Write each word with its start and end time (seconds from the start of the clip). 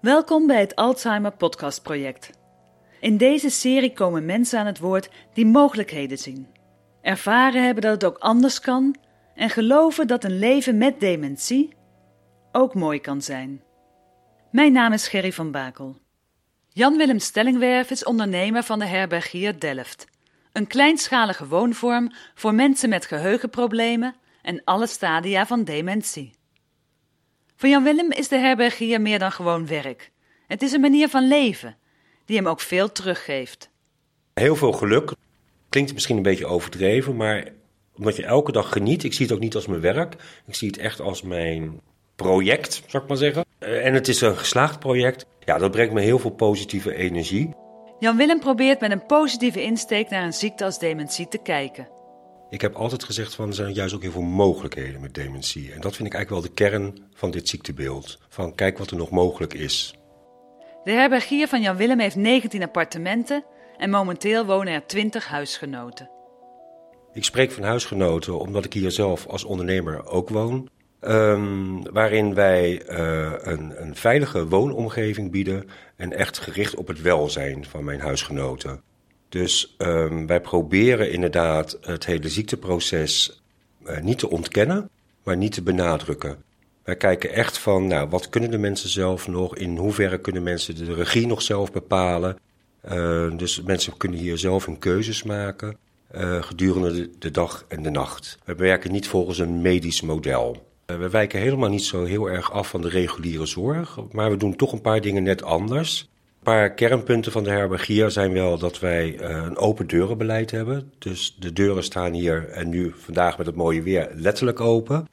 Welkom 0.00 0.46
bij 0.46 0.60
het 0.60 0.74
Alzheimer 0.74 1.32
Podcast 1.32 1.82
Project. 1.82 2.30
In 3.00 3.16
deze 3.16 3.50
serie 3.50 3.92
komen 3.92 4.24
mensen 4.24 4.58
aan 4.58 4.66
het 4.66 4.78
woord 4.78 5.10
die 5.34 5.46
mogelijkheden 5.46 6.18
zien, 6.18 6.46
ervaren 7.02 7.64
hebben 7.64 7.82
dat 7.82 7.92
het 7.92 8.04
ook 8.04 8.18
anders 8.18 8.60
kan 8.60 8.96
en 9.34 9.50
geloven 9.50 10.06
dat 10.06 10.24
een 10.24 10.38
leven 10.38 10.78
met 10.78 11.00
dementie 11.00 11.76
ook 12.52 12.74
mooi 12.74 13.00
kan 13.00 13.22
zijn. 13.22 13.62
Mijn 14.50 14.72
naam 14.72 14.92
is 14.92 15.08
Gerry 15.08 15.32
van 15.32 15.50
Bakel. 15.50 15.96
Jan-Willem 16.68 17.18
Stellingwerf 17.18 17.90
is 17.90 18.04
ondernemer 18.04 18.62
van 18.62 18.78
de 18.78 18.86
herbergier 18.86 19.60
Delft, 19.60 20.06
een 20.52 20.66
kleinschalige 20.66 21.46
woonvorm 21.46 22.12
voor 22.34 22.54
mensen 22.54 22.88
met 22.88 23.06
geheugenproblemen 23.06 24.14
en 24.42 24.64
alle 24.64 24.86
stadia 24.86 25.46
van 25.46 25.64
dementie. 25.64 26.37
Voor 27.58 27.68
Jan-Willem 27.68 28.12
is 28.12 28.28
de 28.28 28.38
herbergier 28.38 29.00
meer 29.00 29.18
dan 29.18 29.32
gewoon 29.32 29.66
werk. 29.66 30.10
Het 30.46 30.62
is 30.62 30.72
een 30.72 30.80
manier 30.80 31.08
van 31.08 31.28
leven 31.28 31.76
die 32.24 32.36
hem 32.36 32.46
ook 32.46 32.60
veel 32.60 32.92
teruggeeft. 32.92 33.70
Heel 34.34 34.56
veel 34.56 34.72
geluk. 34.72 35.12
Klinkt 35.68 35.92
misschien 35.92 36.16
een 36.16 36.22
beetje 36.22 36.46
overdreven, 36.46 37.16
maar 37.16 37.48
omdat 37.96 38.16
je 38.16 38.24
elke 38.24 38.52
dag 38.52 38.72
geniet. 38.72 39.04
Ik 39.04 39.12
zie 39.12 39.26
het 39.26 39.34
ook 39.34 39.40
niet 39.40 39.54
als 39.54 39.66
mijn 39.66 39.80
werk. 39.80 40.14
Ik 40.46 40.54
zie 40.54 40.68
het 40.68 40.78
echt 40.78 41.00
als 41.00 41.22
mijn 41.22 41.80
project, 42.16 42.82
zou 42.86 43.02
ik 43.02 43.08
maar 43.08 43.18
zeggen. 43.18 43.44
Eh, 43.58 43.86
En 43.86 43.94
het 43.94 44.08
is 44.08 44.20
een 44.20 44.36
geslaagd 44.36 44.78
project. 44.78 45.26
Ja, 45.44 45.58
dat 45.58 45.70
brengt 45.70 45.94
me 45.94 46.00
heel 46.00 46.18
veel 46.18 46.30
positieve 46.30 46.94
energie. 46.94 47.50
Jan-Willem 47.98 48.40
probeert 48.40 48.80
met 48.80 48.90
een 48.90 49.06
positieve 49.06 49.62
insteek 49.62 50.08
naar 50.08 50.24
een 50.24 50.32
ziekte 50.32 50.64
als 50.64 50.78
dementie 50.78 51.28
te 51.28 51.38
kijken. 51.38 51.88
Ik 52.50 52.60
heb 52.60 52.74
altijd 52.74 53.04
gezegd 53.04 53.34
van 53.34 53.48
er 53.48 53.54
zijn 53.54 53.72
juist 53.72 53.94
ook 53.94 54.02
heel 54.02 54.10
veel 54.10 54.22
mogelijkheden 54.22 55.00
met 55.00 55.14
dementie. 55.14 55.72
En 55.72 55.80
dat 55.80 55.96
vind 55.96 56.08
ik 56.08 56.14
eigenlijk 56.14 56.42
wel 56.42 56.54
de 56.54 56.62
kern 56.62 57.08
van 57.14 57.30
dit 57.30 57.48
ziektebeeld. 57.48 58.18
Van 58.28 58.54
kijk 58.54 58.78
wat 58.78 58.90
er 58.90 58.96
nog 58.96 59.10
mogelijk 59.10 59.54
is. 59.54 59.94
De 60.84 60.90
herbergier 60.90 61.48
van 61.48 61.60
Jan-Willem 61.60 61.98
heeft 61.98 62.16
19 62.16 62.62
appartementen 62.62 63.44
en 63.76 63.90
momenteel 63.90 64.46
wonen 64.46 64.72
er 64.72 64.86
20 64.86 65.26
huisgenoten. 65.26 66.10
Ik 67.12 67.24
spreek 67.24 67.50
van 67.50 67.62
huisgenoten 67.62 68.38
omdat 68.38 68.64
ik 68.64 68.72
hier 68.72 68.90
zelf 68.90 69.26
als 69.26 69.44
ondernemer 69.44 70.06
ook 70.06 70.28
woon. 70.28 70.68
Ehm, 71.00 71.82
waarin 71.92 72.34
wij 72.34 72.82
eh, 72.82 73.32
een, 73.38 73.82
een 73.82 73.96
veilige 73.96 74.48
woonomgeving 74.48 75.30
bieden 75.30 75.68
en 75.96 76.12
echt 76.12 76.38
gericht 76.38 76.74
op 76.74 76.86
het 76.86 77.00
welzijn 77.00 77.64
van 77.64 77.84
mijn 77.84 78.00
huisgenoten. 78.00 78.82
Dus 79.28 79.74
ehm, 79.78 80.26
wij 80.26 80.40
proberen 80.40 81.12
inderdaad 81.12 81.78
het 81.80 82.06
hele 82.06 82.28
ziekteproces 82.28 83.42
eh, 83.84 84.00
niet 84.00 84.18
te 84.18 84.30
ontkennen, 84.30 84.90
maar 85.22 85.36
niet 85.36 85.52
te 85.52 85.62
benadrukken. 85.62 86.42
Wij 86.82 86.96
kijken 86.96 87.32
echt 87.32 87.58
van, 87.58 87.86
nou, 87.86 88.08
wat 88.08 88.28
kunnen 88.28 88.50
de 88.50 88.58
mensen 88.58 88.88
zelf 88.88 89.28
nog? 89.28 89.56
In 89.56 89.76
hoeverre 89.76 90.18
kunnen 90.18 90.42
mensen 90.42 90.74
de 90.74 90.94
regie 90.94 91.26
nog 91.26 91.42
zelf 91.42 91.72
bepalen? 91.72 92.38
Uh, 92.92 93.36
dus 93.36 93.62
mensen 93.62 93.96
kunnen 93.96 94.18
hier 94.18 94.38
zelf 94.38 94.66
hun 94.66 94.78
keuzes 94.78 95.22
maken 95.22 95.76
uh, 96.14 96.42
gedurende 96.42 97.10
de, 97.18 97.30
dag 97.30 97.64
en 97.68 97.82
de 97.82 97.90
nacht. 97.90 98.38
We 98.44 98.54
werken 98.54 98.92
niet 98.92 99.08
volgens 99.08 99.38
een 99.38 99.62
medisch 99.62 100.00
model. 100.00 100.66
Uh, 100.86 100.96
we 100.96 101.10
wijken 101.10 101.40
helemaal 101.40 101.68
niet 101.68 101.84
zo 101.84 102.04
heel 102.04 102.30
erg 102.30 102.52
af 102.52 102.68
van 102.68 102.80
de 102.80 102.88
reguliere 102.88 103.46
zorg, 103.46 103.98
maar 104.12 104.30
we 104.30 104.36
doen 104.36 104.56
toch 104.56 104.72
een 104.72 104.80
paar 104.80 105.00
dingen 105.00 105.22
net 105.22 105.42
anders. 105.42 106.08
Paar 106.48 106.74
kernpunten 106.74 107.32
van 107.32 107.44
de 107.44 107.50
herbergier 107.50 108.10
zijn 108.10 108.32
wel 108.32 108.58
dat 108.58 108.80
wij 108.80 109.20
uh, 109.20 109.28
een 109.28 109.56
open 109.56 109.86
deurenbeleid 109.86 110.50
hebben. 110.50 110.92
Dus 110.98 111.36
de 111.40 111.52
deuren 111.52 111.84
staan 111.84 112.12
hier 112.12 112.48
en 112.48 112.68
nu 112.68 112.92
vandaag 112.96 113.38
met 113.38 113.46
het 113.46 113.56
mooie 113.56 113.82
weer 113.82 114.10
letterlijk 114.14 114.60
open. 114.60 115.08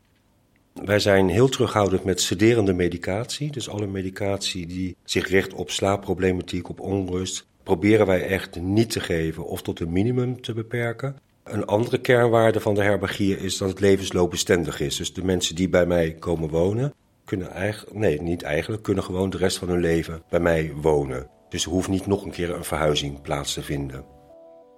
Wij 0.74 1.00
zijn 1.00 1.30
heel 1.30 1.50
terughoudend 1.50 2.04
met 2.04 2.22
sederende 2.22 2.74
medicatie. 2.74 3.52
Dus 3.52 3.70
alle 3.70 3.88
medicatie 3.88 4.68
die 4.68 4.96
zich 5.04 5.28
richt 5.28 5.54
op 5.54 5.70
slaapproblematiek, 5.70 6.70
op 6.70 6.80
onrust, 6.80 7.46
proberen 7.64 8.06
wij 8.06 8.28
echt 8.28 8.60
niet 8.62 8.90
te 8.90 9.00
geven 9.00 9.46
of 9.46 9.62
tot 9.62 9.80
een 9.80 9.92
minimum 9.92 10.42
te 10.42 10.54
beperken. 10.54 11.16
Een 11.44 11.66
andere 11.66 11.98
kernwaarde 11.98 12.60
van 12.60 12.76
de 12.76 12.84
herbergier 12.84 13.42
is 13.42 13.58
dat 13.58 13.70
het 13.70 13.80
levensloopbestendig 13.80 14.80
is. 14.80 14.96
Dus 14.96 15.14
de 15.14 15.24
mensen 15.24 15.56
die 15.56 15.70
bij 15.70 15.86
mij 15.86 16.14
komen 16.14 16.50
wonen, 16.50 16.94
kunnen 17.26 17.52
eigenlijk, 17.52 17.98
nee, 17.98 18.22
niet 18.22 18.44
eigenlijk, 18.44 18.84
kunnen 18.84 19.04
gewoon 19.04 19.30
de 19.30 19.38
rest 19.38 19.58
van 19.58 19.70
hun 19.70 19.80
leven 19.80 20.24
bij 20.30 20.40
mij 20.40 20.74
wonen. 20.76 21.30
Dus 21.50 21.66
er 21.66 21.72
hoeft 21.72 21.88
niet 21.88 22.06
nog 22.06 22.24
een 22.24 22.32
keer 22.32 22.56
een 22.56 22.64
verhuizing 22.64 23.22
plaats 23.22 23.54
te 23.54 23.62
vinden. 23.62 24.06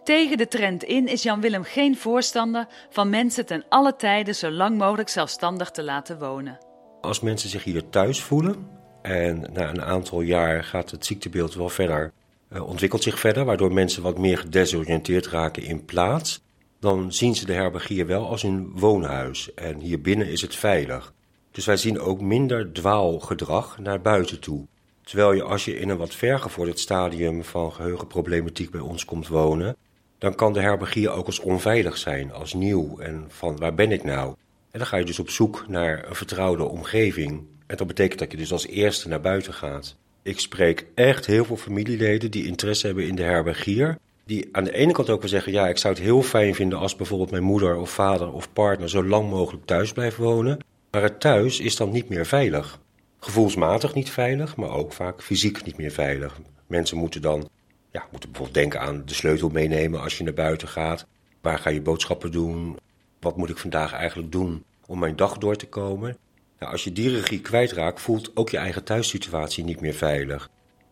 Tegen 0.03 0.37
de 0.37 0.47
trend 0.47 0.83
in 0.83 1.07
is 1.07 1.23
Jan-Willem 1.23 1.63
geen 1.63 1.97
voorstander 1.97 2.67
van 2.89 3.09
mensen 3.09 3.45
ten 3.45 3.65
alle 3.69 3.95
tijden 3.95 4.35
zo 4.35 4.51
lang 4.51 4.77
mogelijk 4.77 5.09
zelfstandig 5.09 5.71
te 5.71 5.83
laten 5.83 6.19
wonen. 6.19 6.57
Als 7.01 7.19
mensen 7.19 7.49
zich 7.49 7.63
hier 7.63 7.89
thuis 7.89 8.21
voelen 8.21 8.67
en 9.01 9.49
na 9.53 9.69
een 9.69 9.81
aantal 9.81 10.21
jaar 10.21 10.63
gaat 10.63 10.91
het 10.91 11.05
ziektebeeld 11.05 11.53
wel 11.53 11.69
verder, 11.69 12.13
uh, 12.49 12.67
ontwikkelt 12.67 13.03
zich 13.03 13.19
verder, 13.19 13.45
waardoor 13.45 13.73
mensen 13.73 14.03
wat 14.03 14.17
meer 14.17 14.37
gedesoriënteerd 14.37 15.27
raken 15.27 15.63
in 15.63 15.85
plaats, 15.85 16.43
dan 16.79 17.13
zien 17.13 17.35
ze 17.35 17.45
de 17.45 17.53
herbergier 17.53 18.05
wel 18.05 18.27
als 18.27 18.41
hun 18.41 18.71
woonhuis 18.75 19.53
en 19.53 19.79
hier 19.79 20.01
binnen 20.01 20.29
is 20.29 20.41
het 20.41 20.55
veilig. 20.55 21.13
Dus 21.57 21.65
wij 21.65 21.77
zien 21.77 21.99
ook 21.99 22.21
minder 22.21 22.73
dwaalgedrag 22.73 23.77
naar 23.79 24.01
buiten 24.01 24.39
toe. 24.39 24.65
Terwijl 25.03 25.33
je 25.33 25.43
als 25.43 25.65
je 25.65 25.79
in 25.79 25.89
een 25.89 25.97
wat 25.97 26.15
vergevorderd 26.15 26.79
stadium 26.79 27.43
van 27.43 27.73
geheugenproblematiek 27.73 28.71
bij 28.71 28.81
ons 28.81 29.05
komt 29.05 29.27
wonen, 29.27 29.75
dan 30.17 30.35
kan 30.35 30.53
de 30.53 30.59
herbergier 30.59 31.09
ook 31.09 31.25
als 31.25 31.39
onveilig 31.39 31.97
zijn, 31.97 32.31
als 32.33 32.53
nieuw 32.53 32.99
en 32.99 33.25
van 33.27 33.57
waar 33.57 33.73
ben 33.73 33.91
ik 33.91 34.03
nou? 34.03 34.35
En 34.71 34.79
dan 34.79 34.87
ga 34.87 34.97
je 34.97 35.05
dus 35.05 35.19
op 35.19 35.29
zoek 35.29 35.65
naar 35.67 36.05
een 36.07 36.15
vertrouwde 36.15 36.63
omgeving. 36.63 37.43
En 37.67 37.77
dat 37.77 37.87
betekent 37.87 38.19
dat 38.19 38.31
je 38.31 38.37
dus 38.37 38.51
als 38.51 38.67
eerste 38.67 39.07
naar 39.07 39.21
buiten 39.21 39.53
gaat. 39.53 39.95
Ik 40.21 40.39
spreek 40.39 40.85
echt 40.95 41.25
heel 41.25 41.45
veel 41.45 41.57
familieleden 41.57 42.31
die 42.31 42.45
interesse 42.45 42.85
hebben 42.85 43.07
in 43.07 43.15
de 43.15 43.23
herbergier. 43.23 43.97
Die 44.25 44.49
aan 44.51 44.63
de 44.63 44.73
ene 44.73 44.91
kant 44.91 45.09
ook 45.09 45.19
wel 45.19 45.29
zeggen: 45.29 45.51
ja, 45.51 45.67
ik 45.67 45.77
zou 45.77 45.93
het 45.93 46.03
heel 46.03 46.21
fijn 46.21 46.55
vinden 46.55 46.79
als 46.79 46.95
bijvoorbeeld 46.95 47.31
mijn 47.31 47.43
moeder 47.43 47.75
of 47.77 47.89
vader 47.89 48.31
of 48.31 48.53
partner 48.53 48.89
zo 48.89 49.03
lang 49.03 49.29
mogelijk 49.29 49.65
thuis 49.65 49.91
blijft 49.91 50.17
wonen. 50.17 50.59
Maar 50.91 51.01
het 51.01 51.19
thuis 51.19 51.59
is 51.59 51.75
dan 51.75 51.89
niet 51.89 52.09
meer 52.09 52.25
veilig. 52.25 52.79
Gevoelsmatig 53.19 53.93
niet 53.93 54.09
veilig, 54.09 54.55
maar 54.55 54.69
ook 54.69 54.93
vaak 54.93 55.23
fysiek 55.23 55.65
niet 55.65 55.77
meer 55.77 55.91
veilig. 55.91 56.39
Mensen 56.67 56.97
moeten 56.97 57.21
dan 57.21 57.49
ja, 57.91 58.07
moeten 58.11 58.31
bijvoorbeeld 58.31 58.59
denken 58.59 58.81
aan 58.81 59.05
de 59.05 59.13
sleutel 59.13 59.49
meenemen 59.49 60.01
als 60.01 60.17
je 60.17 60.23
naar 60.23 60.33
buiten 60.33 60.67
gaat. 60.67 61.07
Waar 61.41 61.59
ga 61.59 61.69
je 61.69 61.81
boodschappen 61.81 62.31
doen? 62.31 62.77
Wat 63.19 63.37
moet 63.37 63.49
ik 63.49 63.57
vandaag 63.57 63.93
eigenlijk 63.93 64.31
doen 64.31 64.63
om 64.85 64.99
mijn 64.99 65.15
dag 65.15 65.37
door 65.37 65.55
te 65.55 65.67
komen? 65.67 66.17
Nou, 66.59 66.71
als 66.71 66.83
je 66.83 66.91
die 66.91 67.09
regie 67.09 67.41
kwijtraakt, 67.41 68.01
voelt 68.01 68.31
ook 68.35 68.49
je 68.49 68.57
eigen 68.57 68.83
thuissituatie 68.83 69.63
niet 69.63 69.81
meer 69.81 69.93
veilig. 69.93 70.49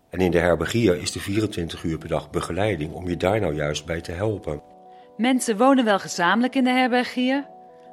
En 0.09 0.19
in 0.19 0.31
de 0.31 0.39
herbergier 0.39 1.01
is 1.01 1.11
de 1.11 1.19
24 1.19 1.83
uur 1.83 1.97
per 1.97 2.07
dag 2.07 2.29
begeleiding 2.29 2.93
om 2.93 3.09
je 3.09 3.17
daar 3.17 3.39
nou 3.39 3.55
juist 3.55 3.85
bij 3.85 4.01
te 4.01 4.11
helpen. 4.11 4.61
Mensen 5.17 5.57
wonen 5.57 5.85
wel 5.85 5.99
gezamenlijk 5.99 6.55
in 6.55 6.63
de 6.63 6.69
herbergier, 6.69 7.45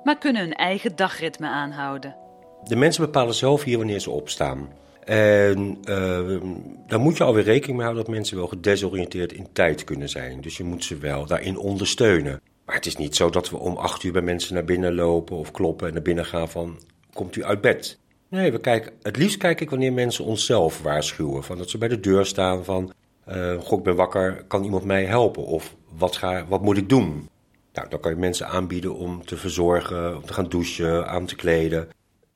maar 0.05 0.19
kunnen 0.19 0.43
hun 0.43 0.55
eigen 0.55 0.97
dagritme 0.97 1.47
aanhouden. 1.47 2.17
De 2.65 2.77
mensen 2.77 3.05
bepalen 3.05 3.35
zelf 3.35 3.63
hier 3.65 3.79
wanneer 3.79 4.01
ze 4.01 4.11
opstaan. 4.11 4.69
En 5.05 5.79
uh, 5.85 6.41
daar 6.87 7.01
moet 7.01 7.17
je 7.17 7.25
alweer 7.25 7.45
rekening 7.45 7.77
mee 7.77 7.87
houden 7.87 8.05
dat 8.05 8.15
mensen 8.15 8.37
wel 8.37 8.47
gedesoriënteerd 8.47 9.33
in 9.33 9.53
tijd 9.53 9.85
kunnen 9.85 10.09
zijn. 10.09 10.41
Dus 10.41 10.57
je 10.57 10.65
moet 10.65 10.85
ze 10.85 10.97
wel 10.97 11.27
daarin 11.27 11.59
ondersteunen. 11.59 12.41
Maar 12.65 12.75
het 12.75 12.87
is 12.87 12.97
niet 12.97 13.17
zo 13.17 13.31
dat 13.31 13.51
we 13.51 13.59
om 13.59 13.77
acht 13.77 14.03
uur 14.03 14.13
bij 14.13 14.23
mensen 14.23 14.55
naar 14.55 14.65
binnen 14.65 14.95
lopen 14.95 15.37
of 15.37 15.51
kloppen 15.51 15.87
en 15.87 15.93
naar 15.93 16.03
binnen 16.03 16.25
gaan 16.25 16.49
van 16.49 16.79
komt 17.13 17.37
u 17.37 17.45
uit 17.45 17.61
bed? 17.61 17.99
Nee, 18.29 18.53
we 18.53 18.61
kijken, 18.61 18.93
het 19.03 19.17
liefst 19.17 19.37
kijk 19.37 19.61
ik 19.61 19.71
wanneer 19.71 19.93
mensen 19.93 20.25
onszelf 20.25 20.83
waarschuwen. 20.83 21.45
Van 21.45 21.59
dat 21.59 21.71
ze 21.71 21.79
bij 21.79 21.89
de 21.89 22.01
deur 22.01 22.27
staan 22.27 22.65
van 22.65 22.93
Uh, 23.29 23.61
goh, 23.61 23.79
ik 23.79 23.85
ben 23.85 23.97
wakker, 23.97 24.45
kan 24.49 24.65
iemand 24.65 24.85
mij 24.85 25.05
helpen? 25.05 25.45
Of 25.45 25.77
wat, 25.99 26.17
ga, 26.17 26.47
wat 26.49 26.63
moet 26.63 26.77
ik 26.77 26.89
doen? 26.89 27.29
Nou, 27.73 27.89
dan 27.89 28.01
kan 28.01 28.11
je 28.11 28.19
mensen 28.19 28.49
aanbieden 28.49 28.95
om 28.95 29.25
te 29.25 29.37
verzorgen, 29.37 30.17
om 30.17 30.25
te 30.25 30.33
gaan 30.33 30.49
douchen, 30.49 31.09
aan 31.09 31.27
te 31.27 31.37
kleden. 31.37 31.89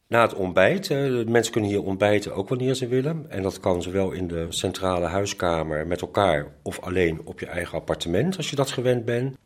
Na 0.09 0.23
het 0.23 0.35
ontbijt, 0.35 0.91
uh, 0.91 1.27
mensen 1.27 1.53
kunnen 1.53 1.71
hier 1.71 1.83
ontbijten 1.83 2.35
ook 2.35 2.49
wanneer 2.49 2.75
ze 2.75 2.89
willen. 2.89 3.27
En 3.29 3.43
dat 3.43 3.61
kan 3.61 3.83
zowel 3.83 4.11
in 4.11 4.29
de 4.29 4.47
centrale 4.49 5.07
huiskamer 5.07 5.87
met 5.87 6.01
elkaar 6.01 6.47
of 6.63 6.81
alleen 6.81 7.21
op 7.25 7.41
je 7.41 7.47
eigen 7.47 7.79
appartement 7.79 8.37
als 8.37 8.51
je 8.51 8.57
dat 8.57 8.71
gewend 8.71 9.05
bent. 9.05 9.37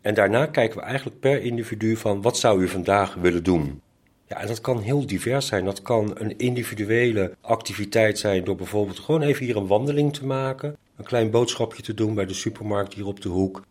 En 0.00 0.14
daarna 0.14 0.46
kijken 0.46 0.78
we 0.78 0.84
eigenlijk 0.84 1.20
per 1.20 1.42
individu 1.42 1.96
van 1.96 2.22
wat 2.22 2.38
zou 2.38 2.62
u 2.62 2.68
vandaag 2.68 3.14
willen 3.14 3.42
doen. 3.42 3.80
Ja, 4.26 4.40
en 4.40 4.46
dat 4.46 4.60
kan 4.60 4.80
heel 4.80 5.06
divers 5.06 5.46
zijn. 5.46 5.64
Dat 5.64 5.82
kan 5.82 6.12
een 6.14 6.38
individuele 6.38 7.36
activiteit 7.40 8.18
zijn 8.18 8.44
door 8.44 8.56
bijvoorbeeld 8.56 8.98
gewoon 8.98 9.22
even 9.22 9.44
hier 9.44 9.56
een 9.56 9.66
wandeling 9.66 10.12
te 10.12 10.26
maken. 10.26 10.76
Een 10.96 11.04
klein 11.04 11.30
boodschapje 11.30 11.82
te 11.82 11.94
doen 11.94 12.14
bij 12.14 12.26
de 12.26 12.34
supermarkt 12.34 12.94
hier 12.94 13.06
op 13.06 13.20
de 13.20 13.28
hoek. 13.28 13.62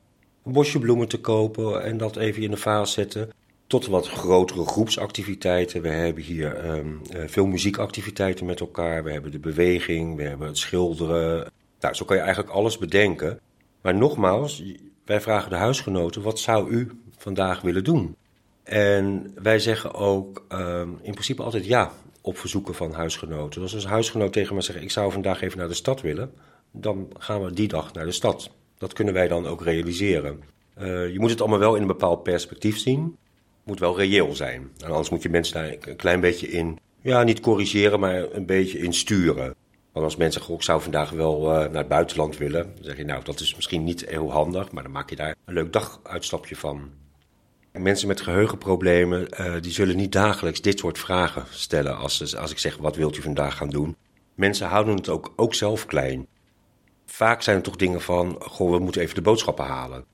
Een 0.49 0.55
bosje 0.55 0.79
bloemen 0.79 1.07
te 1.07 1.19
kopen 1.19 1.83
en 1.83 1.97
dat 1.97 2.15
even 2.15 2.41
in 2.41 2.51
de 2.51 2.57
vaas 2.57 2.93
zetten. 2.93 3.29
Tot 3.67 3.87
wat 3.87 4.07
grotere 4.07 4.65
groepsactiviteiten. 4.65 5.81
We 5.81 5.87
hebben 5.87 6.23
hier 6.23 6.69
um, 6.69 7.01
veel 7.11 7.45
muziekactiviteiten 7.45 8.45
met 8.45 8.59
elkaar. 8.59 9.03
We 9.03 9.11
hebben 9.11 9.31
de 9.31 9.39
beweging, 9.39 10.15
we 10.15 10.23
hebben 10.23 10.47
het 10.47 10.57
schilderen. 10.57 11.51
Nou, 11.79 11.93
zo 11.93 12.05
kan 12.05 12.15
je 12.15 12.21
eigenlijk 12.21 12.53
alles 12.53 12.77
bedenken. 12.77 13.39
Maar 13.81 13.95
nogmaals, 13.95 14.63
wij 15.05 15.21
vragen 15.21 15.49
de 15.49 15.55
huisgenoten: 15.55 16.21
wat 16.21 16.39
zou 16.39 16.69
u 16.69 16.91
vandaag 17.17 17.61
willen 17.61 17.83
doen? 17.83 18.15
En 18.63 19.33
wij 19.41 19.59
zeggen 19.59 19.93
ook 19.93 20.45
um, 20.51 20.99
in 21.01 21.11
principe 21.11 21.43
altijd 21.43 21.65
ja 21.65 21.91
op 22.21 22.37
verzoeken 22.37 22.75
van 22.75 22.93
huisgenoten. 22.93 23.61
Dus 23.61 23.73
als 23.73 23.83
een 23.83 23.89
huisgenoot 23.89 24.33
tegen 24.33 24.55
me 24.55 24.61
zegt: 24.61 24.81
Ik 24.81 24.91
zou 24.91 25.11
vandaag 25.11 25.41
even 25.41 25.57
naar 25.57 25.67
de 25.67 25.73
stad 25.73 26.01
willen, 26.01 26.33
dan 26.71 27.07
gaan 27.17 27.43
we 27.43 27.53
die 27.53 27.67
dag 27.67 27.93
naar 27.93 28.05
de 28.05 28.11
stad. 28.11 28.49
Dat 28.79 28.93
kunnen 28.93 29.13
wij 29.13 29.27
dan 29.27 29.47
ook 29.47 29.63
realiseren. 29.63 30.43
Uh, 30.81 31.11
je 31.11 31.19
moet 31.19 31.29
het 31.29 31.41
allemaal 31.41 31.59
wel 31.59 31.75
in 31.75 31.81
een 31.81 31.87
bepaald 31.87 32.23
perspectief 32.23 32.77
zien. 32.77 33.17
Moet 33.63 33.79
wel 33.79 33.97
reëel 33.97 34.35
zijn. 34.35 34.71
Anders 34.85 35.09
moet 35.09 35.21
je 35.21 35.29
mensen 35.29 35.53
daar 35.53 35.75
een 35.79 35.95
klein 35.95 36.19
beetje 36.19 36.47
in, 36.47 36.79
ja, 37.01 37.23
niet 37.23 37.39
corrigeren, 37.39 37.99
maar 37.99 38.31
een 38.31 38.45
beetje 38.45 38.79
in 38.79 38.93
sturen. 38.93 39.55
Want 39.91 40.05
als 40.05 40.15
mensen 40.15 40.39
zeggen, 40.39 40.55
ik 40.55 40.63
zou 40.63 40.81
vandaag 40.81 41.09
wel 41.09 41.43
uh, 41.43 41.57
naar 41.57 41.73
het 41.73 41.87
buitenland 41.87 42.37
willen, 42.37 42.71
dan 42.75 42.83
zeg 42.83 42.97
je, 42.97 43.05
nou, 43.05 43.23
dat 43.23 43.39
is 43.39 43.55
misschien 43.55 43.83
niet 43.83 44.09
heel 44.09 44.31
handig, 44.31 44.71
maar 44.71 44.83
dan 44.83 44.91
maak 44.91 45.09
je 45.09 45.15
daar 45.15 45.35
een 45.45 45.53
leuk 45.53 45.73
daguitstapje 45.73 46.55
van. 46.55 46.89
Mensen 47.71 48.07
met 48.07 48.21
geheugenproblemen, 48.21 49.27
uh, 49.39 49.53
die 49.61 49.71
zullen 49.71 49.95
niet 49.95 50.11
dagelijks 50.11 50.61
dit 50.61 50.79
soort 50.79 50.97
vragen 50.97 51.45
stellen 51.49 51.97
als, 51.97 52.35
als 52.35 52.51
ik 52.51 52.57
zeg, 52.57 52.77
wat 52.77 52.95
wilt 52.95 53.17
u 53.17 53.21
vandaag 53.21 53.57
gaan 53.57 53.69
doen? 53.69 53.95
Mensen 54.35 54.67
houden 54.67 54.95
het 54.95 55.09
ook, 55.09 55.33
ook 55.35 55.53
zelf 55.53 55.85
klein. 55.85 56.27
Vaak 57.11 57.41
zijn 57.41 57.57
er 57.57 57.63
toch 57.63 57.75
dingen 57.75 58.01
van, 58.01 58.35
goh, 58.39 58.71
we 58.71 58.79
moeten 58.79 59.01
even 59.01 59.15
de 59.15 59.21
boodschappen 59.21 59.65
halen. 59.65 60.05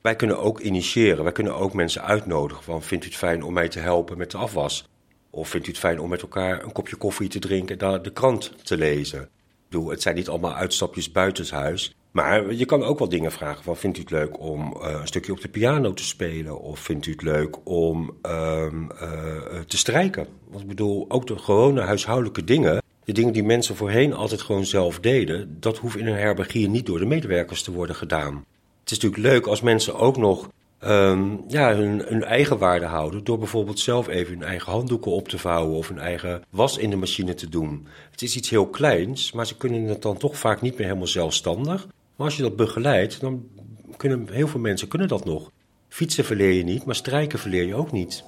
Wij 0.00 0.16
kunnen 0.16 0.38
ook 0.38 0.60
initiëren, 0.60 1.24
wij 1.24 1.32
kunnen 1.32 1.54
ook 1.54 1.72
mensen 1.72 2.02
uitnodigen 2.02 2.64
van, 2.64 2.82
vindt 2.82 3.04
u 3.04 3.08
het 3.08 3.16
fijn 3.16 3.42
om 3.42 3.52
mij 3.52 3.68
te 3.68 3.78
helpen 3.78 4.18
met 4.18 4.30
de 4.30 4.36
afwas? 4.36 4.88
Of 5.30 5.48
vindt 5.48 5.66
u 5.66 5.70
het 5.70 5.78
fijn 5.78 6.00
om 6.00 6.08
met 6.08 6.22
elkaar 6.22 6.62
een 6.62 6.72
kopje 6.72 6.96
koffie 6.96 7.28
te 7.28 7.38
drinken 7.38 7.78
en 7.78 8.02
de 8.02 8.12
krant 8.12 8.66
te 8.66 8.76
lezen? 8.76 9.20
Ik 9.22 9.28
bedoel, 9.68 9.88
het 9.88 10.02
zijn 10.02 10.14
niet 10.14 10.28
allemaal 10.28 10.54
uitstapjes 10.54 11.12
buitenshuis. 11.12 11.94
Maar 12.10 12.52
je 12.52 12.64
kan 12.64 12.82
ook 12.82 12.98
wel 12.98 13.08
dingen 13.08 13.32
vragen 13.32 13.64
van, 13.64 13.76
vindt 13.76 13.96
u 13.96 14.00
het 14.00 14.10
leuk 14.10 14.40
om 14.40 14.76
uh, 14.76 14.90
een 15.00 15.06
stukje 15.06 15.32
op 15.32 15.40
de 15.40 15.48
piano 15.48 15.92
te 15.94 16.04
spelen? 16.04 16.60
Of 16.60 16.78
vindt 16.78 17.06
u 17.06 17.10
het 17.10 17.22
leuk 17.22 17.56
om 17.64 18.16
uh, 18.26 18.66
uh, 18.72 19.60
te 19.66 19.76
strijken? 19.76 20.26
Want 20.48 20.62
ik 20.62 20.68
bedoel, 20.68 21.04
ook 21.08 21.26
de 21.26 21.38
gewone 21.38 21.80
huishoudelijke 21.80 22.44
dingen, 22.44 22.82
de 23.04 23.12
dingen 23.12 23.32
die 23.32 23.44
mensen 23.44 23.76
voorheen 23.76 24.14
altijd 24.14 24.42
gewoon 24.42 24.64
zelf 24.64 25.00
deden, 25.00 25.56
dat 25.60 25.78
hoeft 25.78 25.96
in 25.96 26.06
een 26.06 26.16
herbergier 26.16 26.68
niet 26.68 26.86
door 26.86 26.98
de 26.98 27.04
medewerkers 27.04 27.62
te 27.62 27.72
worden 27.72 27.96
gedaan. 27.96 28.44
Het 28.80 28.90
is 28.92 28.98
natuurlijk 28.98 29.32
leuk 29.32 29.46
als 29.46 29.60
mensen 29.60 29.94
ook 29.94 30.16
nog 30.16 30.48
um, 30.84 31.44
ja, 31.48 31.74
hun, 31.74 32.02
hun, 32.06 32.24
eigen 32.24 32.58
waarde 32.58 32.86
houden. 32.86 33.24
Door 33.24 33.38
bijvoorbeeld 33.38 33.78
zelf 33.78 34.08
even 34.08 34.32
hun 34.32 34.42
eigen 34.42 34.72
handdoeken 34.72 35.12
op 35.12 35.28
te 35.28 35.38
vouwen 35.38 35.76
of 35.76 35.88
hun 35.88 35.98
eigen 35.98 36.42
was 36.50 36.78
in 36.78 36.90
de 36.90 36.96
machine 36.96 37.34
te 37.34 37.48
doen. 37.48 37.86
Het 38.10 38.22
is 38.22 38.36
iets 38.36 38.50
heel 38.50 38.66
kleins, 38.66 39.32
maar 39.32 39.46
ze 39.46 39.56
kunnen 39.56 39.82
het 39.82 40.02
dan 40.02 40.16
toch 40.16 40.38
vaak 40.38 40.60
niet 40.60 40.76
meer 40.76 40.86
helemaal 40.86 41.06
zelfstandig. 41.06 41.86
Maar 42.16 42.26
als 42.26 42.36
je 42.36 42.42
dat 42.42 42.56
begeleidt, 42.56 43.20
dan 43.20 43.48
kunnen 43.96 44.28
heel 44.30 44.48
veel 44.48 44.60
mensen 44.60 44.88
kunnen 44.88 45.08
dat 45.08 45.24
nog. 45.24 45.50
Fietsen 45.88 46.24
verleer 46.24 46.52
je 46.52 46.64
niet, 46.64 46.84
maar 46.84 46.94
strijken 46.94 47.38
verleer 47.38 47.66
je 47.66 47.74
ook 47.74 47.92
niet. 47.92 48.24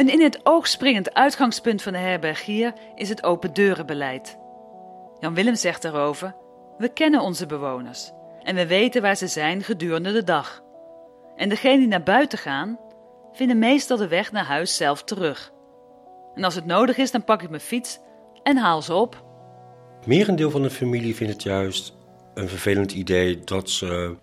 Een 0.00 0.08
in 0.08 0.22
het 0.22 0.40
oog 0.42 0.68
springend 0.68 1.14
uitgangspunt 1.14 1.82
van 1.82 1.92
de 1.92 1.98
herbergier 1.98 2.72
is 2.94 3.08
het 3.08 3.22
open 3.22 3.52
deurenbeleid. 3.52 4.38
Jan 5.18 5.34
Willem 5.34 5.54
zegt 5.54 5.82
daarover: 5.82 6.34
We 6.78 6.88
kennen 6.92 7.20
onze 7.20 7.46
bewoners 7.46 8.12
en 8.42 8.54
we 8.54 8.66
weten 8.66 9.02
waar 9.02 9.16
ze 9.16 9.26
zijn 9.26 9.62
gedurende 9.62 10.12
de 10.12 10.24
dag. 10.24 10.62
En 11.36 11.48
degenen 11.48 11.78
die 11.78 11.88
naar 11.88 12.02
buiten 12.02 12.38
gaan, 12.38 12.78
vinden 13.32 13.58
meestal 13.58 13.96
de 13.96 14.08
weg 14.08 14.32
naar 14.32 14.44
huis 14.44 14.76
zelf 14.76 15.04
terug. 15.04 15.52
En 16.34 16.44
als 16.44 16.54
het 16.54 16.66
nodig 16.66 16.96
is, 16.96 17.10
dan 17.10 17.24
pak 17.24 17.42
ik 17.42 17.50
mijn 17.50 17.62
fiets 17.62 17.98
en 18.42 18.56
haal 18.56 18.82
ze 18.82 18.94
op. 18.94 19.24
Merendeel 20.06 20.50
van 20.50 20.62
de 20.62 20.70
familie 20.70 21.16
vindt 21.16 21.32
het 21.32 21.42
juist 21.42 21.96
een 22.34 22.48
vervelend 22.48 22.92
idee 22.92 23.40
dat 23.44 23.70
ze 23.70 24.16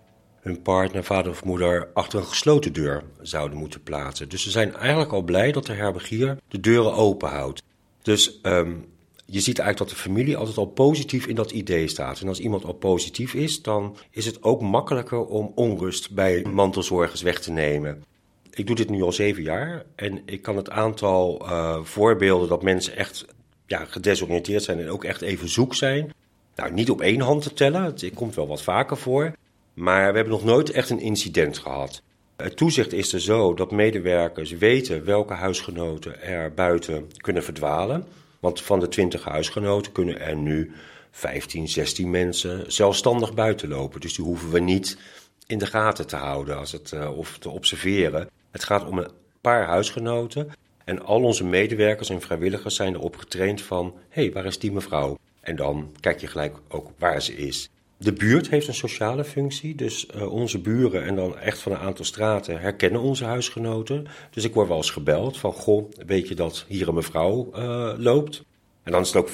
hun 0.48 0.62
partner, 0.62 1.04
vader 1.04 1.32
of 1.32 1.44
moeder 1.44 1.88
achter 1.94 2.18
een 2.18 2.26
gesloten 2.26 2.72
deur 2.72 3.02
zouden 3.20 3.58
moeten 3.58 3.82
plaatsen. 3.82 4.28
Dus 4.28 4.42
ze 4.42 4.50
zijn 4.50 4.74
eigenlijk 4.74 5.12
al 5.12 5.22
blij 5.22 5.52
dat 5.52 5.66
de 5.66 5.72
herbergier 5.72 6.36
de 6.48 6.60
deuren 6.60 6.94
open 6.94 7.28
houdt. 7.28 7.62
Dus 8.02 8.38
um, 8.42 8.86
je 9.24 9.40
ziet 9.40 9.58
eigenlijk 9.58 9.90
dat 9.90 9.98
de 9.98 10.08
familie 10.08 10.36
altijd 10.36 10.56
al 10.56 10.66
positief 10.66 11.26
in 11.26 11.34
dat 11.34 11.50
idee 11.50 11.88
staat. 11.88 12.20
En 12.20 12.28
als 12.28 12.40
iemand 12.40 12.64
al 12.64 12.72
positief 12.72 13.34
is, 13.34 13.62
dan 13.62 13.96
is 14.10 14.26
het 14.26 14.42
ook 14.42 14.60
makkelijker 14.60 15.24
om 15.24 15.52
onrust 15.54 16.10
bij 16.10 16.46
mantelzorgers 16.52 17.22
weg 17.22 17.40
te 17.40 17.50
nemen. 17.50 18.04
Ik 18.50 18.66
doe 18.66 18.76
dit 18.76 18.90
nu 18.90 19.02
al 19.02 19.12
zeven 19.12 19.42
jaar 19.42 19.84
en 19.94 20.22
ik 20.24 20.42
kan 20.42 20.56
het 20.56 20.70
aantal 20.70 21.42
uh, 21.42 21.78
voorbeelden 21.82 22.48
dat 22.48 22.62
mensen 22.62 22.96
echt 22.96 23.26
ja, 23.66 23.84
gedesoriënteerd 23.84 24.62
zijn 24.62 24.78
en 24.78 24.90
ook 24.90 25.04
echt 25.04 25.20
even 25.20 25.48
zoek 25.48 25.74
zijn, 25.74 26.12
nou, 26.58 26.72
niet 26.72 26.90
op 26.90 27.00
één 27.00 27.20
hand 27.20 27.42
te 27.42 27.52
tellen. 27.52 27.82
Het 27.82 28.10
komt 28.14 28.34
wel 28.34 28.46
wat 28.46 28.62
vaker 28.62 28.96
voor. 28.96 29.32
Maar 29.78 30.08
we 30.08 30.16
hebben 30.16 30.32
nog 30.34 30.44
nooit 30.44 30.70
echt 30.70 30.90
een 30.90 31.00
incident 31.00 31.58
gehad. 31.58 32.02
Het 32.36 32.56
toezicht 32.56 32.92
is 32.92 33.12
er 33.12 33.20
zo 33.20 33.54
dat 33.54 33.70
medewerkers 33.70 34.50
weten 34.50 35.04
welke 35.04 35.32
huisgenoten 35.32 36.22
er 36.22 36.54
buiten 36.54 37.10
kunnen 37.16 37.44
verdwalen. 37.44 38.06
Want 38.40 38.62
van 38.62 38.80
de 38.80 38.88
20 38.88 39.24
huisgenoten 39.24 39.92
kunnen 39.92 40.20
er 40.20 40.36
nu 40.36 40.72
15, 41.10 41.68
16 41.68 42.10
mensen 42.10 42.72
zelfstandig 42.72 43.34
buiten 43.34 43.68
lopen. 43.68 44.00
Dus 44.00 44.14
die 44.14 44.24
hoeven 44.24 44.50
we 44.50 44.60
niet 44.60 44.98
in 45.46 45.58
de 45.58 45.66
gaten 45.66 46.06
te 46.06 46.16
houden 46.16 46.58
als 46.58 46.72
het, 46.72 46.92
uh, 46.94 47.18
of 47.18 47.38
te 47.38 47.50
observeren. 47.50 48.28
Het 48.50 48.64
gaat 48.64 48.86
om 48.86 48.98
een 48.98 49.10
paar 49.40 49.66
huisgenoten. 49.66 50.50
En 50.84 51.04
al 51.04 51.22
onze 51.22 51.44
medewerkers 51.44 52.10
en 52.10 52.20
vrijwilligers 52.20 52.74
zijn 52.74 52.94
erop 52.94 53.16
getraind 53.16 53.62
van... 53.62 53.94
hé, 54.08 54.22
hey, 54.22 54.32
waar 54.32 54.46
is 54.46 54.58
die 54.58 54.72
mevrouw? 54.72 55.18
En 55.40 55.56
dan 55.56 55.92
kijk 56.00 56.20
je 56.20 56.26
gelijk 56.26 56.56
ook 56.68 56.90
waar 56.98 57.22
ze 57.22 57.36
is. 57.36 57.68
De 58.00 58.12
buurt 58.12 58.50
heeft 58.50 58.68
een 58.68 58.74
sociale 58.74 59.24
functie, 59.24 59.74
dus 59.74 60.06
uh, 60.16 60.32
onze 60.32 60.58
buren 60.58 61.04
en 61.04 61.16
dan 61.16 61.38
echt 61.38 61.58
van 61.58 61.72
een 61.72 61.78
aantal 61.78 62.04
straten 62.04 62.60
herkennen 62.60 63.00
onze 63.00 63.24
huisgenoten. 63.24 64.06
Dus 64.30 64.44
ik 64.44 64.54
word 64.54 64.68
wel 64.68 64.76
eens 64.76 64.90
gebeld 64.90 65.38
van, 65.38 65.52
goh, 65.52 65.90
weet 66.06 66.28
je 66.28 66.34
dat 66.34 66.64
hier 66.68 66.88
een 66.88 66.94
mevrouw 66.94 67.50
uh, 67.56 67.92
loopt? 67.96 68.44
En 68.82 68.92
dan 68.92 69.00
is 69.00 69.06
het 69.06 69.16
ook 69.16 69.30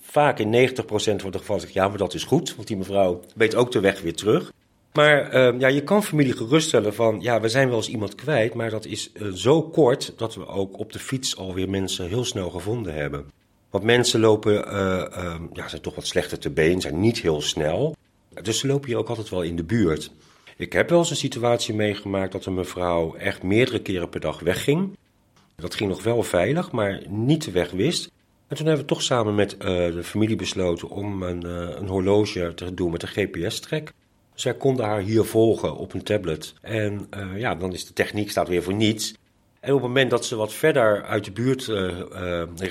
vaak 0.00 0.38
in 0.38 0.70
90% 0.70 0.74
van 0.94 1.30
de 1.30 1.38
gevallen 1.38 1.68
ja, 1.72 1.88
maar 1.88 1.98
dat 1.98 2.14
is 2.14 2.24
goed, 2.24 2.54
want 2.54 2.68
die 2.68 2.76
mevrouw 2.76 3.20
weet 3.34 3.54
ook 3.54 3.72
de 3.72 3.80
weg 3.80 4.00
weer 4.00 4.14
terug. 4.14 4.52
Maar 4.92 5.34
uh, 5.34 5.60
ja, 5.60 5.68
je 5.68 5.82
kan 5.82 6.02
familie 6.02 6.32
geruststellen 6.32 6.94
van, 6.94 7.20
ja, 7.20 7.40
we 7.40 7.48
zijn 7.48 7.68
wel 7.68 7.76
eens 7.76 7.88
iemand 7.88 8.14
kwijt, 8.14 8.54
maar 8.54 8.70
dat 8.70 8.84
is 8.84 9.12
zo 9.34 9.62
kort 9.62 10.12
dat 10.16 10.34
we 10.34 10.46
ook 10.46 10.78
op 10.78 10.92
de 10.92 10.98
fiets 10.98 11.36
alweer 11.36 11.70
mensen 11.70 12.08
heel 12.08 12.24
snel 12.24 12.50
gevonden 12.50 12.94
hebben. 12.94 13.24
Want 13.70 13.84
mensen 13.84 14.20
lopen, 14.20 14.52
uh, 14.52 15.34
ja, 15.52 15.68
zijn 15.68 15.82
toch 15.82 15.94
wat 15.94 16.06
slechter 16.06 16.38
te 16.38 16.50
been, 16.50 16.80
zijn 16.80 17.00
niet 17.00 17.20
heel 17.20 17.40
snel. 17.40 17.94
Dus 18.42 18.58
ze 18.58 18.66
lopen 18.66 18.88
hier 18.88 18.98
ook 18.98 19.08
altijd 19.08 19.28
wel 19.28 19.42
in 19.42 19.56
de 19.56 19.64
buurt. 19.64 20.10
Ik 20.56 20.72
heb 20.72 20.88
wel 20.88 20.98
eens 20.98 21.10
een 21.10 21.16
situatie 21.16 21.74
meegemaakt 21.74 22.32
dat 22.32 22.46
een 22.46 22.54
mevrouw 22.54 23.14
echt 23.14 23.42
meerdere 23.42 23.82
keren 23.82 24.08
per 24.08 24.20
dag 24.20 24.40
wegging. 24.40 24.96
Dat 25.56 25.74
ging 25.74 25.90
nog 25.90 26.02
wel 26.02 26.22
veilig, 26.22 26.72
maar 26.72 27.02
niet 27.08 27.44
de 27.44 27.50
weg 27.50 27.70
wist. 27.70 28.10
En 28.48 28.56
toen 28.56 28.66
hebben 28.66 28.84
we 28.84 28.92
toch 28.92 29.02
samen 29.02 29.34
met 29.34 29.52
uh, 29.52 29.58
de 29.66 30.02
familie 30.02 30.36
besloten 30.36 30.88
om 30.88 31.22
een, 31.22 31.46
uh, 31.46 31.68
een 31.78 31.88
horloge 31.88 32.52
te 32.54 32.74
doen 32.74 32.90
met 32.90 33.02
een 33.02 33.08
GPS-trek. 33.08 33.92
Zij 34.34 34.54
konden 34.54 34.84
haar 34.84 35.00
hier 35.00 35.24
volgen 35.24 35.76
op 35.76 35.94
een 35.94 36.02
tablet. 36.02 36.54
En 36.60 37.06
uh, 37.16 37.38
ja, 37.38 37.54
dan 37.54 37.72
is 37.72 37.86
de 37.86 37.92
techniek 37.92 38.30
staat 38.30 38.48
weer 38.48 38.62
voor 38.62 38.74
niets. 38.74 39.14
En 39.60 39.68
op 39.72 39.78
het 39.78 39.88
moment 39.88 40.10
dat 40.10 40.24
ze 40.24 40.36
wat 40.36 40.52
verder 40.52 41.04
uit 41.04 41.24
de 41.24 41.32
buurt 41.32 41.66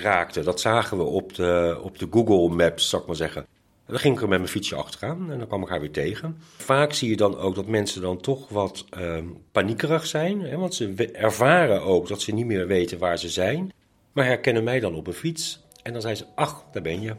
raakte, 0.02 0.42
dat 0.42 0.60
zagen 0.60 0.98
we 0.98 1.04
op 1.04 1.36
de, 1.36 1.80
op 1.82 2.00
de 2.00 2.08
Google 2.12 2.56
Maps, 2.56 2.90
zal 2.90 3.00
ik 3.00 3.06
maar 3.06 3.16
zeggen. 3.16 3.46
Dan 3.92 4.00
ging 4.00 4.16
ik 4.16 4.22
er 4.22 4.28
met 4.28 4.40
mijn 4.40 4.52
fietsje 4.52 4.76
achteraan 4.76 5.32
en 5.32 5.38
dan 5.38 5.48
kwam 5.48 5.62
ik 5.62 5.70
haar 5.70 5.80
weer 5.80 5.92
tegen. 5.92 6.38
Vaak 6.58 6.94
zie 6.94 7.10
je 7.10 7.16
dan 7.16 7.38
ook 7.38 7.56
dat 7.56 7.68
mensen 7.68 8.02
dan 8.02 8.22
toch 8.22 8.50
wat 8.50 8.86
uh, 8.98 9.18
paniekerig 9.52 10.06
zijn. 10.06 10.42
Hè, 10.42 10.58
want 10.58 10.74
ze 10.74 11.10
ervaren 11.14 11.82
ook 11.82 12.08
dat 12.08 12.22
ze 12.22 12.34
niet 12.34 12.46
meer 12.46 12.68
weten 12.68 12.98
waar 12.98 13.18
ze 13.18 13.30
zijn. 13.30 13.72
Maar 14.12 14.26
herkennen 14.26 14.64
mij 14.64 14.80
dan 14.80 14.96
op 14.96 15.08
een 15.08 15.14
fiets. 15.14 15.62
En 15.84 15.94
dan 15.94 16.02
zijn 16.02 16.18
ze, 16.18 16.26
ach, 16.36 16.64
daar 16.72 16.82
ben 16.82 17.02
je. 17.02 17.16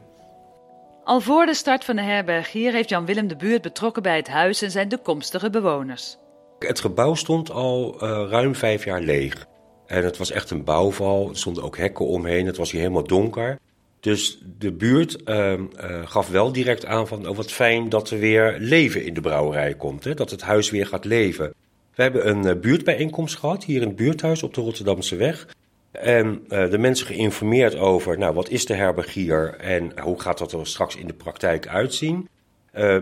Al 1.05 1.21
voor 1.21 1.47
de 1.47 1.55
start 1.55 1.85
van 1.85 1.97
de 1.97 2.03
herbergier 2.03 2.73
heeft 2.73 2.89
Jan 2.89 3.07
Willem 3.07 3.29
de 3.29 3.37
buurt 3.37 3.63
betrokken 3.63 4.03
bij 4.03 4.17
het 4.17 4.29
huis 4.29 4.63
en 4.63 4.71
zijn 4.71 4.89
toekomstige 4.89 5.51
bewoners. 5.51 6.17
Het 6.59 6.81
gebouw 6.81 7.15
stond 7.15 7.51
al 7.51 7.95
uh, 7.95 8.01
ruim 8.31 8.55
vijf 8.55 8.85
jaar 8.85 9.01
leeg. 9.01 9.47
En 9.87 10.05
het 10.05 10.17
was 10.17 10.31
echt 10.31 10.51
een 10.51 10.65
bouwval. 10.65 11.29
Er 11.29 11.37
stonden 11.37 11.63
ook 11.63 11.77
hekken 11.77 12.07
omheen. 12.07 12.47
Het 12.47 12.57
was 12.57 12.71
hier 12.71 12.81
helemaal 12.81 13.07
donker. 13.07 13.59
Dus 14.03 14.43
de 14.59 14.73
buurt 14.73 15.19
uh, 15.25 15.53
uh, 15.53 15.59
gaf 16.05 16.29
wel 16.29 16.53
direct 16.53 16.87
aan 16.87 17.07
van 17.09 17.29
oh, 17.29 17.37
wat 17.37 17.53
fijn 17.53 17.89
dat 17.89 18.11
er 18.11 18.19
weer 18.19 18.57
leven 18.59 19.05
in 19.05 19.15
de 19.15 19.21
brouwerij 19.21 19.75
komt. 19.75 20.05
Hè? 20.05 20.15
Dat 20.15 20.31
het 20.31 20.43
huis 20.43 20.71
weer 20.71 20.87
gaat 20.87 21.05
leven. 21.05 21.55
We 21.95 22.03
hebben 22.03 22.29
een 22.29 22.47
uh, 22.47 22.61
buurtbijeenkomst 22.61 23.37
gehad 23.37 23.65
hier 23.65 23.81
in 23.81 23.87
het 23.87 23.97
buurthuis 23.97 24.43
op 24.43 24.55
de 24.55 24.61
Rotterdamse 24.61 25.17
weg. 25.17 25.47
En 25.91 26.45
de 26.49 26.79
mensen 26.79 27.07
geïnformeerd 27.07 27.77
over 27.77 28.19
nou, 28.19 28.35
wat 28.35 28.49
is 28.49 28.67
de 28.67 28.75
herbergier 28.75 29.55
en 29.55 30.01
hoe 30.01 30.21
gaat 30.21 30.39
dat 30.39 30.53
er 30.53 30.67
straks 30.67 30.97
in 30.97 31.07
de 31.07 31.13
praktijk 31.13 31.69
uitzien. 31.69 32.29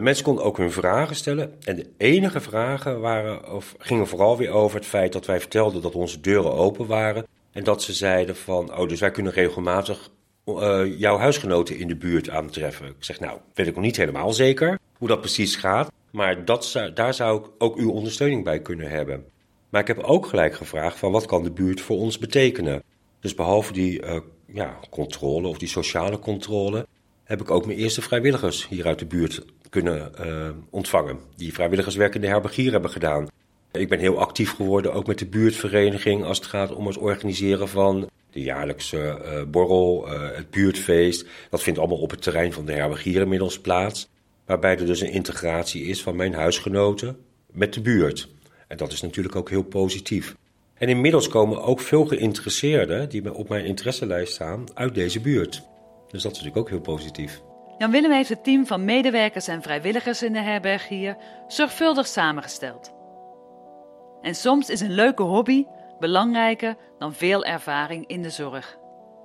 Mensen 0.00 0.24
konden 0.24 0.44
ook 0.44 0.56
hun 0.56 0.72
vragen 0.72 1.16
stellen. 1.16 1.54
En 1.64 1.76
de 1.76 1.86
enige 1.96 2.40
vragen 2.40 3.00
waren, 3.00 3.52
of 3.52 3.74
gingen 3.78 4.06
vooral 4.06 4.36
weer 4.36 4.50
over 4.50 4.78
het 4.78 4.86
feit 4.86 5.12
dat 5.12 5.26
wij 5.26 5.40
vertelden 5.40 5.82
dat 5.82 5.94
onze 5.94 6.20
deuren 6.20 6.52
open 6.52 6.86
waren. 6.86 7.26
En 7.52 7.64
dat 7.64 7.82
ze 7.82 7.92
zeiden 7.92 8.36
van, 8.36 8.78
oh, 8.78 8.88
dus 8.88 9.00
wij 9.00 9.10
kunnen 9.10 9.32
regelmatig 9.32 10.10
uh, 10.58 10.98
jouw 10.98 11.18
huisgenoten 11.18 11.78
in 11.78 11.88
de 11.88 11.96
buurt 11.96 12.30
aantreffen. 12.30 12.86
Ik 12.86 12.94
zeg, 12.98 13.20
nou, 13.20 13.38
weet 13.54 13.66
ik 13.66 13.74
nog 13.74 13.84
niet 13.84 13.96
helemaal 13.96 14.32
zeker 14.32 14.78
hoe 14.98 15.08
dat 15.08 15.20
precies 15.20 15.56
gaat. 15.56 15.92
Maar 16.10 16.44
dat, 16.44 16.90
daar 16.94 17.14
zou 17.14 17.40
ik 17.40 17.50
ook 17.58 17.76
uw 17.76 17.90
ondersteuning 17.90 18.44
bij 18.44 18.60
kunnen 18.60 18.90
hebben. 18.90 19.24
Maar 19.68 19.80
ik 19.80 19.86
heb 19.86 19.98
ook 19.98 20.26
gelijk 20.26 20.54
gevraagd 20.54 20.98
van, 20.98 21.12
wat 21.12 21.26
kan 21.26 21.42
de 21.42 21.50
buurt 21.50 21.80
voor 21.80 21.96
ons 21.96 22.18
betekenen? 22.18 22.82
Dus 23.20 23.34
behalve 23.34 23.72
die 23.72 24.02
uh, 24.02 24.16
ja, 24.46 24.78
controle 24.90 25.48
of 25.48 25.58
die 25.58 25.68
sociale 25.68 26.18
controle, 26.18 26.86
heb 27.24 27.40
ik 27.40 27.50
ook 27.50 27.66
mijn 27.66 27.78
eerste 27.78 28.02
vrijwilligers 28.02 28.68
hier 28.68 28.86
uit 28.86 28.98
de 28.98 29.06
buurt 29.06 29.44
kunnen 29.68 30.12
uh, 30.20 30.48
ontvangen. 30.70 31.18
Die 31.36 31.52
vrijwilligerswerk 31.52 32.14
in 32.14 32.20
de 32.20 32.26
herbergier 32.26 32.72
hebben 32.72 32.90
gedaan. 32.90 33.28
Ik 33.72 33.88
ben 33.88 33.98
heel 33.98 34.18
actief 34.18 34.54
geworden, 34.54 34.92
ook 34.92 35.06
met 35.06 35.18
de 35.18 35.26
buurtvereniging, 35.26 36.24
als 36.24 36.38
het 36.38 36.46
gaat 36.46 36.74
om 36.74 36.86
het 36.86 36.98
organiseren 36.98 37.68
van 37.68 38.08
de 38.30 38.40
jaarlijkse 38.40 39.20
uh, 39.24 39.42
borrel, 39.50 40.08
uh, 40.08 40.36
het 40.36 40.50
buurtfeest. 40.50 41.26
Dat 41.50 41.62
vindt 41.62 41.78
allemaal 41.78 41.98
op 41.98 42.10
het 42.10 42.22
terrein 42.22 42.52
van 42.52 42.66
de 42.66 42.72
herbergier 42.72 43.20
inmiddels 43.20 43.60
plaats. 43.60 44.08
Waarbij 44.46 44.78
er 44.78 44.86
dus 44.86 45.00
een 45.00 45.12
integratie 45.12 45.84
is 45.84 46.02
van 46.02 46.16
mijn 46.16 46.34
huisgenoten 46.34 47.18
met 47.50 47.74
de 47.74 47.80
buurt. 47.80 48.28
En 48.68 48.76
dat 48.76 48.92
is 48.92 49.00
natuurlijk 49.00 49.36
ook 49.36 49.50
heel 49.50 49.62
positief. 49.62 50.36
En 50.74 50.88
inmiddels 50.88 51.28
komen 51.28 51.62
ook 51.62 51.80
veel 51.80 52.04
geïnteresseerden 52.04 53.08
die 53.08 53.34
op 53.34 53.48
mijn 53.48 53.64
interesselijst 53.64 54.32
staan 54.32 54.64
uit 54.74 54.94
deze 54.94 55.20
buurt. 55.20 55.62
Dus 56.08 56.22
dat 56.22 56.32
is 56.32 56.38
natuurlijk 56.38 56.56
ook 56.56 56.68
heel 56.68 56.80
positief. 56.80 57.42
Jan 57.78 57.90
Willem 57.90 58.10
heeft 58.10 58.28
het 58.28 58.44
team 58.44 58.66
van 58.66 58.84
medewerkers 58.84 59.48
en 59.48 59.62
vrijwilligers 59.62 60.22
in 60.22 60.32
de 60.32 60.40
herberg 60.40 60.88
hier 60.88 61.16
zorgvuldig 61.48 62.06
samengesteld. 62.06 62.92
En 64.22 64.34
soms 64.34 64.70
is 64.70 64.80
een 64.80 64.94
leuke 64.94 65.22
hobby 65.22 65.64
belangrijker 66.00 66.76
dan 66.98 67.14
veel 67.14 67.44
ervaring 67.44 68.06
in 68.06 68.22
de 68.22 68.30
zorg. 68.30 68.78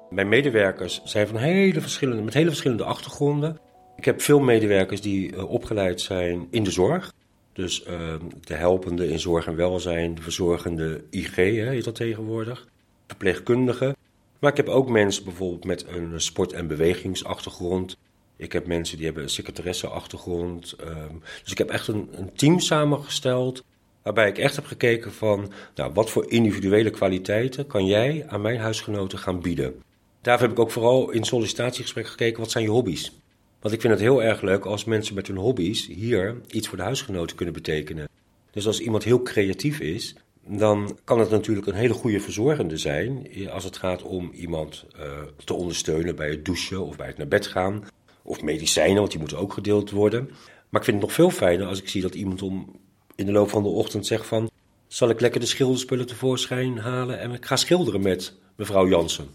Mijn 0.10 0.28
medewerkers 0.28 1.02
zijn 1.04 1.28
van 1.28 1.38
hele 1.38 1.82
verschillende, 1.82 2.22
met 2.22 2.34
hele 2.34 2.50
verschillende 2.50 2.84
achtergronden. 2.84 3.60
Ik 3.96 4.06
heb 4.06 4.22
veel 4.22 4.40
medewerkers 4.40 5.02
die 5.02 5.32
uh, 5.32 5.50
opgeleid 5.52 6.02
zijn 6.02 6.48
in 6.50 6.64
de 6.64 6.72
zorg. 6.72 7.14
Dus 7.54 7.86
uh, 7.88 8.14
de 8.42 8.54
helpende 8.54 9.10
in 9.10 9.20
zorg 9.20 9.48
en 9.48 9.56
welzijn, 9.56 10.16
de 10.16 10.22
verzorgende 10.22 11.04
IG 11.10 11.36
hè, 11.36 11.70
heet 11.70 11.84
dat 11.84 11.96
tegenwoordig. 11.96 12.68
Verpleegkundigen. 13.08 13.96
Maar 14.40 14.52
ik 14.52 14.58
heb 14.58 14.68
ook 14.68 14.90
mensen 14.90 15.24
bijvoorbeeld 15.24 15.66
met 15.66 15.86
een 15.88 16.22
sport- 16.22 16.54
en 16.54 16.68
bewegingsachtergrond. 16.68 17.98
Ik 18.38 18.52
heb 18.52 18.68
mensen 18.68 18.98
die 18.98 19.06
hebben 19.06 19.24
een 19.24 19.30
secretaresseachtergrond. 19.30 20.76
Um, 20.82 21.22
dus 21.44 21.52
ik 21.52 21.58
heb 21.58 21.70
echt 21.70 21.88
een, 21.88 22.10
een, 22.12 22.34
team 22.34 22.60
samengesteld. 22.60 23.64
Waarbij 24.06 24.30
ik 24.30 24.38
echt 24.38 24.56
heb 24.56 24.66
gekeken 24.66 25.14
van, 25.14 25.52
nou, 25.76 25.94
wat 25.94 26.10
voor 26.10 26.32
individuele 26.32 26.90
kwaliteiten 26.90 27.68
kan 27.68 27.86
jij 27.86 28.24
aan 28.28 28.42
mijn 28.42 28.60
huisgenoten 28.60 29.20
gaan 29.20 29.42
bieden. 29.42 29.82
Daarvoor 30.22 30.48
heb 30.48 30.58
ik 30.58 30.64
ook 30.64 30.72
vooral 30.72 31.10
in 31.10 31.24
sollicitatiegesprek 31.24 32.08
gekeken, 32.08 32.40
wat 32.40 32.52
zijn 32.52 32.64
je 32.64 32.70
hobby's? 32.70 33.20
Want 33.60 33.74
ik 33.74 33.82
vind 33.82 33.94
het 33.94 34.02
heel 34.02 34.24
erg 34.24 34.42
leuk 34.42 34.66
als 34.66 34.84
mensen 34.84 35.16
met 35.16 35.28
hun 35.28 35.38
hobby's 35.38 35.88
hier 35.88 36.42
iets 36.48 36.68
voor 36.68 36.78
de 36.78 36.84
huisgenoten 36.84 37.36
kunnen 37.36 37.54
betekenen. 37.54 38.10
Dus 38.52 38.68
als 38.68 38.80
iemand 38.80 39.04
heel 39.04 39.22
creatief 39.22 39.80
is, 39.80 40.16
dan 40.48 40.98
kan 41.04 41.20
het 41.20 41.30
natuurlijk 41.30 41.68
een 41.68 41.74
hele 41.74 41.94
goede 41.94 42.20
verzorgende 42.20 42.78
zijn 42.78 43.28
als 43.50 43.64
het 43.64 43.78
gaat 43.78 44.04
om 44.04 44.32
iemand 44.34 44.86
uh, 44.96 45.04
te 45.44 45.54
ondersteunen 45.54 46.16
bij 46.16 46.30
het 46.30 46.46
douchen 46.46 46.86
of 46.86 46.96
bij 46.96 47.08
het 47.08 47.18
naar 47.18 47.28
bed 47.28 47.48
gaan. 47.48 47.84
Of 48.24 48.42
medicijnen, 48.42 48.98
want 48.98 49.12
die 49.12 49.20
moeten 49.20 49.38
ook 49.38 49.54
gedeeld 49.54 49.92
worden. 49.92 50.30
Maar 50.70 50.82
ik 50.82 50.88
vind 50.88 51.02
het 51.02 51.06
nog 51.06 51.14
veel 51.14 51.30
fijner 51.30 51.68
als 51.68 51.82
ik 51.82 51.90
zie 51.90 52.02
dat 52.02 52.16
iemand 52.16 52.42
om 52.42 52.84
in 53.16 53.26
de 53.26 53.32
loop 53.32 53.50
van 53.50 53.64
de 53.64 53.70
ochtend 53.70 54.06
zegt 54.06 54.26
van... 54.26 54.50
zal 54.88 55.10
ik 55.10 55.20
lekker 55.20 55.40
de 55.40 55.46
schilderspullen 55.46 56.06
tevoorschijn 56.06 56.78
halen 56.78 57.20
en 57.20 57.32
ik 57.32 57.46
ga 57.46 57.56
schilderen 57.56 58.02
met 58.02 58.34
mevrouw 58.56 58.88
Jansen. 58.88 59.30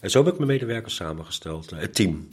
En 0.00 0.10
zo 0.10 0.24
heb 0.24 0.32
ik 0.32 0.38
mijn 0.38 0.50
medewerkers 0.50 0.94
samengesteld, 0.94 1.72
eh, 1.72 1.78
het 1.78 1.94
team. 1.94 2.28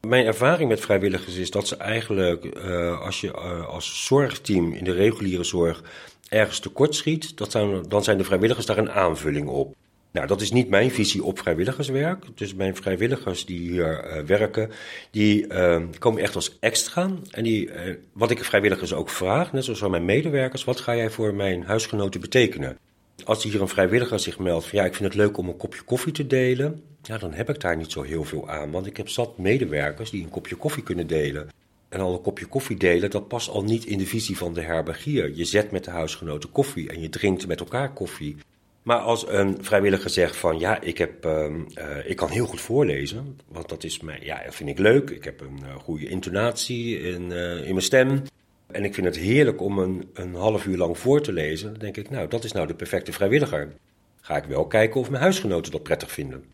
Mijn 0.00 0.26
ervaring 0.26 0.68
met 0.68 0.80
vrijwilligers 0.80 1.36
is 1.36 1.50
dat 1.50 1.68
ze 1.68 1.76
eigenlijk, 1.76 2.44
uh, 2.44 3.00
als 3.00 3.20
je 3.20 3.26
uh, 3.26 3.66
als 3.68 4.06
zorgteam 4.06 4.72
in 4.72 4.84
de 4.84 4.92
reguliere 4.92 5.44
zorg 5.44 5.82
ergens 6.28 6.58
tekort 6.58 6.94
schiet, 6.94 7.36
dat 7.36 7.50
zijn, 7.50 7.82
dan 7.88 8.04
zijn 8.04 8.18
de 8.18 8.24
vrijwilligers 8.24 8.66
daar 8.66 8.78
een 8.78 8.90
aanvulling 8.90 9.48
op. 9.48 9.74
Nou, 10.12 10.26
dat 10.26 10.40
is 10.40 10.50
niet 10.50 10.68
mijn 10.68 10.90
visie 10.90 11.24
op 11.24 11.38
vrijwilligerswerk. 11.38 12.24
Dus 12.34 12.54
mijn 12.54 12.76
vrijwilligers 12.76 13.46
die 13.46 13.58
hier 13.58 14.16
uh, 14.16 14.22
werken, 14.22 14.70
die 15.10 15.46
uh, 15.46 15.82
komen 15.98 16.22
echt 16.22 16.34
als 16.34 16.56
extra. 16.60 17.10
En 17.30 17.42
die, 17.42 17.66
uh, 17.66 17.94
wat 18.12 18.30
ik 18.30 18.44
vrijwilligers 18.44 18.92
ook 18.92 19.10
vraag, 19.10 19.52
net 19.52 19.64
zoals 19.64 19.80
mijn 19.88 20.04
medewerkers, 20.04 20.64
wat 20.64 20.80
ga 20.80 20.96
jij 20.96 21.10
voor 21.10 21.34
mijn 21.34 21.62
huisgenoten 21.62 22.20
betekenen? 22.20 22.78
Als 23.24 23.42
hier 23.42 23.60
een 23.60 23.68
vrijwilliger 23.68 24.18
zich 24.18 24.38
meldt 24.38 24.66
van 24.66 24.78
ja, 24.78 24.84
ik 24.84 24.94
vind 24.94 25.08
het 25.12 25.22
leuk 25.22 25.36
om 25.36 25.48
een 25.48 25.56
kopje 25.56 25.82
koffie 25.82 26.12
te 26.12 26.26
delen, 26.26 26.82
ja, 27.02 27.18
dan 27.18 27.32
heb 27.32 27.48
ik 27.48 27.60
daar 27.60 27.76
niet 27.76 27.92
zo 27.92 28.02
heel 28.02 28.24
veel 28.24 28.48
aan. 28.48 28.70
Want 28.70 28.86
ik 28.86 28.96
heb 28.96 29.08
zat 29.08 29.38
medewerkers 29.38 30.10
die 30.10 30.22
een 30.22 30.30
kopje 30.30 30.56
koffie 30.56 30.82
kunnen 30.82 31.06
delen. 31.06 31.48
En 31.88 32.00
al 32.00 32.12
een 32.12 32.22
kopje 32.22 32.46
koffie 32.46 32.76
delen, 32.76 33.10
dat 33.10 33.28
past 33.28 33.48
al 33.48 33.62
niet 33.62 33.84
in 33.84 33.98
de 33.98 34.06
visie 34.06 34.36
van 34.36 34.54
de 34.54 34.60
herbergier. 34.60 35.36
Je 35.36 35.44
zet 35.44 35.70
met 35.70 35.84
de 35.84 35.90
huisgenoten 35.90 36.52
koffie 36.52 36.88
en 36.88 37.00
je 37.00 37.08
drinkt 37.08 37.46
met 37.46 37.60
elkaar 37.60 37.92
koffie. 37.92 38.36
Maar 38.82 38.98
als 38.98 39.28
een 39.28 39.58
vrijwilliger 39.60 40.10
zegt 40.10 40.36
van 40.36 40.58
ja, 40.58 40.80
ik, 40.80 40.98
heb, 40.98 41.26
uh, 41.26 41.32
uh, 41.42 42.10
ik 42.10 42.16
kan 42.16 42.28
heel 42.28 42.46
goed 42.46 42.60
voorlezen, 42.60 43.38
want 43.48 43.68
dat 43.68 43.84
is 43.84 44.00
mij, 44.00 44.18
ja, 44.22 44.42
vind 44.48 44.68
ik 44.68 44.78
leuk. 44.78 45.10
Ik 45.10 45.24
heb 45.24 45.40
een 45.40 45.60
uh, 45.64 45.74
goede 45.74 46.08
intonatie 46.08 47.00
in, 47.00 47.32
in 47.32 47.70
mijn 47.70 47.82
stem. 47.82 48.22
En 48.66 48.84
ik 48.84 48.94
vind 48.94 49.06
het 49.06 49.16
heerlijk 49.16 49.60
om 49.60 49.78
een, 49.78 50.08
een 50.14 50.34
half 50.34 50.66
uur 50.66 50.76
lang 50.76 50.98
voor 50.98 51.20
te 51.20 51.32
lezen. 51.32 51.70
Dan 51.70 51.78
denk 51.78 51.96
ik, 51.96 52.10
nou, 52.10 52.28
dat 52.28 52.44
is 52.44 52.52
nou 52.52 52.66
de 52.66 52.74
perfecte 52.74 53.12
vrijwilliger. 53.12 53.72
Ga 54.20 54.36
ik 54.36 54.44
wel 54.44 54.66
kijken 54.66 55.00
of 55.00 55.10
mijn 55.10 55.22
huisgenoten 55.22 55.72
dat 55.72 55.82
prettig 55.82 56.10
vinden. 56.10 56.44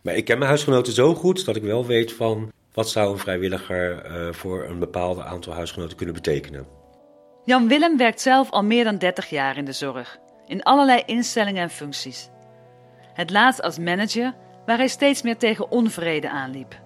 Maar 0.00 0.16
ik 0.16 0.24
ken 0.24 0.38
mijn 0.38 0.50
huisgenoten 0.50 0.92
zo 0.92 1.14
goed 1.14 1.44
dat 1.44 1.56
ik 1.56 1.62
wel 1.62 1.86
weet 1.86 2.12
van 2.12 2.52
wat 2.72 2.88
zou 2.88 3.12
een 3.12 3.18
vrijwilliger 3.18 4.04
voor 4.34 4.64
een 4.64 4.78
bepaald 4.78 5.18
aantal 5.18 5.52
huisgenoten 5.52 5.96
kunnen 5.96 6.14
betekenen. 6.14 6.66
Jan 7.44 7.68
Willem 7.68 7.96
werkt 7.96 8.20
zelf 8.20 8.50
al 8.50 8.62
meer 8.62 8.84
dan 8.84 8.98
30 8.98 9.30
jaar 9.30 9.56
in 9.56 9.64
de 9.64 9.72
zorg 9.72 10.18
in 10.46 10.62
allerlei 10.62 11.02
instellingen 11.06 11.62
en 11.62 11.70
functies. 11.70 12.30
Het 13.12 13.30
laatst 13.30 13.62
als 13.62 13.78
manager, 13.78 14.34
waar 14.66 14.76
hij 14.76 14.88
steeds 14.88 15.22
meer 15.22 15.36
tegen 15.36 15.70
onvrede 15.70 16.30
aanliep. 16.30 16.80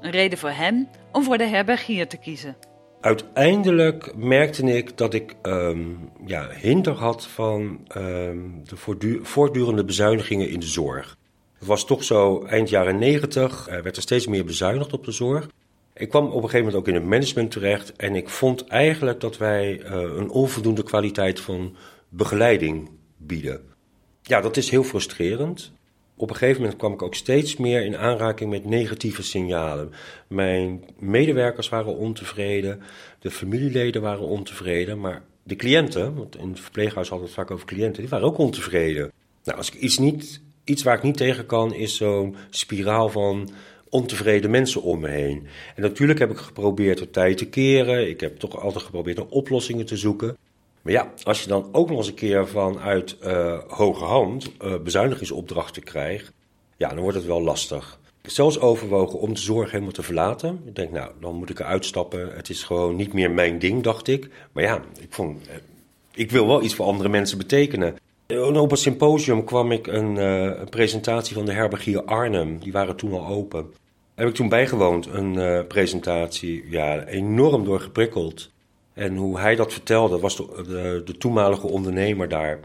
Een 0.00 0.10
reden 0.10 0.38
voor 0.38 0.50
hem 0.50 0.88
om 1.12 1.22
voor 1.22 1.38
de 1.38 1.46
herbergier 1.46 2.08
te 2.08 2.16
kiezen. 2.16 2.56
Uiteindelijk 3.00 4.16
merkte 4.16 4.76
ik 4.76 4.96
dat 4.96 5.14
ik 5.14 5.34
um, 5.42 6.10
ja, 6.26 6.48
hinder 6.50 6.92
had 6.92 7.26
van 7.26 7.80
um, 7.96 8.62
de 8.64 9.20
voortdurende 9.22 9.84
bezuinigingen 9.84 10.48
in 10.48 10.60
de 10.60 10.66
zorg. 10.66 11.16
Het 11.58 11.68
was 11.68 11.86
toch 11.86 12.04
zo, 12.04 12.44
eind 12.44 12.68
jaren 12.68 12.98
negentig 12.98 13.64
werd 13.82 13.96
er 13.96 14.02
steeds 14.02 14.26
meer 14.26 14.44
bezuinigd 14.44 14.92
op 14.92 15.04
de 15.04 15.12
zorg. 15.12 15.48
Ik 15.94 16.08
kwam 16.08 16.24
op 16.24 16.34
een 16.34 16.40
gegeven 16.40 16.58
moment 16.58 16.76
ook 16.76 16.88
in 16.88 16.94
het 16.94 17.04
management 17.04 17.50
terecht 17.50 17.96
en 17.96 18.14
ik 18.14 18.28
vond 18.28 18.66
eigenlijk 18.66 19.20
dat 19.20 19.36
wij 19.36 19.80
uh, 19.80 19.90
een 19.90 20.30
onvoldoende 20.30 20.82
kwaliteit 20.82 21.40
van 21.40 21.76
begeleiding 22.16 22.90
bieden. 23.16 23.60
Ja, 24.22 24.40
dat 24.40 24.56
is 24.56 24.70
heel 24.70 24.84
frustrerend. 24.84 25.72
Op 26.16 26.30
een 26.30 26.36
gegeven 26.36 26.60
moment 26.60 26.78
kwam 26.78 26.92
ik 26.92 27.02
ook 27.02 27.14
steeds 27.14 27.56
meer 27.56 27.84
in 27.84 27.96
aanraking 27.96 28.50
met 28.50 28.64
negatieve 28.64 29.22
signalen. 29.22 29.92
Mijn 30.28 30.84
medewerkers 30.98 31.68
waren 31.68 31.96
ontevreden, 31.96 32.82
de 33.18 33.30
familieleden 33.30 34.02
waren 34.02 34.26
ontevreden, 34.26 35.00
maar 35.00 35.22
de 35.42 35.56
cliënten, 35.56 36.14
want 36.14 36.36
in 36.36 36.48
het 36.48 36.60
verpleeghuis 36.60 37.08
hadden 37.08 37.28
we 37.28 37.34
het 37.34 37.42
vaak 37.42 37.50
over 37.50 37.66
cliënten, 37.66 38.00
die 38.00 38.10
waren 38.10 38.26
ook 38.26 38.38
ontevreden. 38.38 39.12
Nou, 39.44 39.58
als 39.58 39.70
ik 39.70 39.74
iets, 39.74 39.98
niet, 39.98 40.40
iets 40.64 40.82
waar 40.82 40.96
ik 40.96 41.02
niet 41.02 41.16
tegen 41.16 41.46
kan, 41.46 41.74
is 41.74 41.96
zo'n 41.96 42.36
spiraal 42.50 43.08
van 43.08 43.50
ontevreden 43.88 44.50
mensen 44.50 44.82
om 44.82 45.00
me 45.00 45.08
heen. 45.08 45.46
En 45.76 45.82
natuurlijk 45.82 46.18
heb 46.18 46.30
ik 46.30 46.36
geprobeerd 46.36 46.98
de 46.98 47.10
tijd 47.10 47.38
te 47.38 47.46
keren. 47.46 48.08
Ik 48.08 48.20
heb 48.20 48.36
toch 48.36 48.60
altijd 48.60 48.84
geprobeerd 48.84 49.16
naar 49.16 49.26
oplossingen 49.26 49.86
te 49.86 49.96
zoeken. 49.96 50.36
Maar 50.84 50.92
ja, 50.92 51.12
als 51.22 51.42
je 51.42 51.48
dan 51.48 51.68
ook 51.72 51.88
nog 51.88 51.98
eens 51.98 52.08
een 52.08 52.14
keer 52.14 52.48
vanuit 52.48 53.16
uh, 53.22 53.58
hoge 53.68 54.04
hand 54.04 54.50
uh, 54.64 54.74
bezuinigingsopdrachten 54.78 55.82
krijgt, 55.82 56.32
ja, 56.76 56.88
dan 56.88 56.98
wordt 56.98 57.16
het 57.16 57.26
wel 57.26 57.42
lastig. 57.42 57.98
zelfs 58.22 58.60
overwogen 58.60 59.18
om 59.18 59.34
de 59.34 59.40
zorg 59.40 59.70
helemaal 59.70 59.92
te 59.92 60.02
verlaten. 60.02 60.62
Ik 60.66 60.76
denk, 60.76 60.90
nou, 60.90 61.10
dan 61.20 61.34
moet 61.34 61.50
ik 61.50 61.58
eruit 61.58 61.84
stappen. 61.84 62.36
Het 62.36 62.48
is 62.48 62.62
gewoon 62.62 62.96
niet 62.96 63.12
meer 63.12 63.30
mijn 63.30 63.58
ding, 63.58 63.82
dacht 63.82 64.08
ik. 64.08 64.30
Maar 64.52 64.62
ja, 64.62 64.82
ik 65.00 65.12
vond, 65.12 65.48
eh, 65.48 65.54
ik 66.14 66.30
wil 66.30 66.46
wel 66.46 66.62
iets 66.62 66.74
voor 66.74 66.86
andere 66.86 67.08
mensen 67.08 67.38
betekenen. 67.38 67.96
En 68.26 68.56
op 68.56 68.70
een 68.70 68.76
symposium 68.76 69.44
kwam 69.44 69.72
ik 69.72 69.86
een, 69.86 70.18
presentatie 70.70 71.34
van 71.34 71.44
de 71.44 71.52
herbergier 71.52 72.04
Arnhem. 72.04 72.58
Die 72.58 72.72
waren 72.72 72.96
toen 72.96 73.12
al 73.12 73.26
open. 73.26 73.72
Heb 74.14 74.28
ik 74.28 74.34
toen 74.34 74.48
bijgewoond, 74.48 75.06
een 75.06 75.66
presentatie. 75.66 76.64
Ja, 76.70 77.04
enorm 77.04 77.64
door 77.64 77.80
geprikkeld. 77.80 78.52
En 78.94 79.16
hoe 79.16 79.38
hij 79.38 79.54
dat 79.54 79.72
vertelde, 79.72 80.18
was 80.18 80.36
de, 80.36 81.02
de, 81.04 81.16
toenmalige 81.16 81.66
ondernemer 81.66 82.28
daar. 82.28 82.60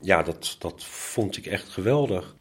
Ja, 0.00 0.22
dat, 0.22 0.56
dat 0.58 0.84
vond 0.84 1.36
ik 1.36 1.46
echt 1.46 1.68
geweldig. 1.68 2.36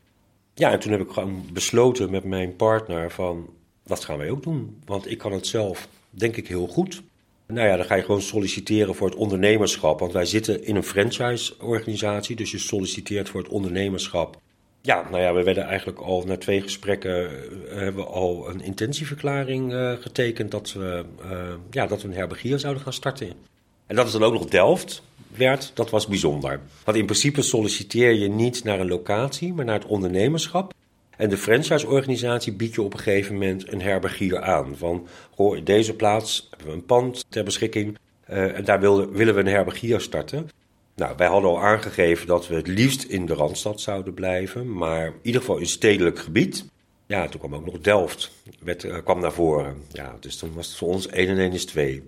Ja, 0.53 0.71
en 0.71 0.79
toen 0.79 0.91
heb 0.91 1.01
ik 1.01 1.11
gewoon 1.11 1.45
besloten 1.53 2.11
met 2.11 2.23
mijn 2.23 2.55
partner 2.55 3.11
van, 3.11 3.49
dat 3.85 4.03
gaan 4.03 4.17
wij 4.17 4.29
ook 4.29 4.43
doen. 4.43 4.81
Want 4.85 5.11
ik 5.11 5.17
kan 5.17 5.31
het 5.31 5.47
zelf, 5.47 5.87
denk 6.09 6.37
ik, 6.37 6.47
heel 6.47 6.67
goed. 6.67 7.01
Nou 7.47 7.67
ja, 7.67 7.75
dan 7.75 7.85
ga 7.85 7.95
je 7.95 8.03
gewoon 8.03 8.21
solliciteren 8.21 8.95
voor 8.95 9.09
het 9.09 9.17
ondernemerschap. 9.17 9.99
Want 9.99 10.13
wij 10.13 10.25
zitten 10.25 10.63
in 10.63 10.75
een 10.75 10.83
franchise-organisatie, 10.83 12.35
dus 12.35 12.51
je 12.51 12.57
solliciteert 12.57 13.29
voor 13.29 13.41
het 13.41 13.51
ondernemerschap. 13.51 14.41
Ja, 14.83 15.07
nou 15.09 15.21
ja, 15.21 15.33
we 15.33 15.43
werden 15.43 15.63
eigenlijk 15.63 15.99
al 15.99 16.23
na 16.25 16.37
twee 16.37 16.61
gesprekken 16.61 17.31
uh, 17.31 17.77
hebben 17.77 18.03
we 18.03 18.09
al 18.09 18.49
een 18.49 18.61
intentieverklaring 18.61 19.71
uh, 19.71 19.93
getekend 19.99 20.51
dat 20.51 20.73
we, 20.73 21.05
uh, 21.25 21.31
ja, 21.69 21.87
dat 21.87 22.01
we 22.01 22.07
een 22.07 22.13
herbergier 22.13 22.59
zouden 22.59 22.83
gaan 22.83 22.93
starten. 22.93 23.33
En 23.87 23.95
dat 23.95 24.05
is 24.05 24.11
dan 24.11 24.23
ook 24.23 24.33
nog 24.33 24.45
Delft 24.45 25.03
werd, 25.35 25.71
dat 25.73 25.89
was 25.89 26.07
bijzonder. 26.07 26.59
Want 26.83 26.97
in 26.97 27.05
principe 27.05 27.41
solliciteer 27.41 28.11
je 28.11 28.29
niet 28.29 28.63
naar 28.63 28.79
een 28.79 28.87
locatie, 28.87 29.53
maar 29.53 29.65
naar 29.65 29.79
het 29.79 29.87
ondernemerschap. 29.87 30.73
En 31.17 31.29
de 31.29 31.37
franchise-organisatie 31.37 32.53
biedt 32.53 32.75
je 32.75 32.81
op 32.81 32.93
een 32.93 32.99
gegeven 32.99 33.33
moment 33.33 33.71
een 33.71 33.81
herbergier 33.81 34.41
aan. 34.41 34.77
Van, 34.77 35.07
hoor, 35.35 35.57
in 35.57 35.63
deze 35.63 35.95
plaats 35.95 36.47
hebben 36.49 36.67
we 36.67 36.73
een 36.73 36.85
pand 36.85 37.25
ter 37.29 37.43
beschikking 37.43 37.97
en 38.25 38.63
daar 38.63 38.79
willen 38.79 39.33
we 39.35 39.39
een 39.39 39.47
herbergier 39.47 40.01
starten. 40.01 40.49
Nou, 41.01 41.13
wij 41.17 41.27
hadden 41.27 41.49
al 41.49 41.61
aangegeven 41.61 42.27
dat 42.27 42.47
we 42.47 42.55
het 42.55 42.67
liefst 42.67 43.03
in 43.03 43.25
de 43.25 43.33
Randstad 43.33 43.81
zouden 43.81 44.13
blijven, 44.13 44.73
maar 44.73 45.05
in 45.05 45.13
ieder 45.21 45.41
geval 45.41 45.57
in 45.57 45.65
stedelijk 45.65 46.19
gebied. 46.19 46.65
Ja, 47.07 47.27
toen 47.27 47.39
kwam 47.39 47.55
ook 47.55 47.65
nog 47.65 47.79
Delft, 47.79 48.31
werd, 48.59 48.83
uh, 48.83 48.97
kwam 49.03 49.19
naar 49.19 49.31
voren. 49.31 49.75
Ja, 49.91 50.15
dus 50.19 50.39
dan 50.39 50.53
was 50.53 50.67
het 50.67 50.75
voor 50.75 50.87
ons 50.87 51.07
1 51.07 51.27
en 51.27 51.37
1 51.37 51.51
is 51.51 51.65
2. 51.65 52.03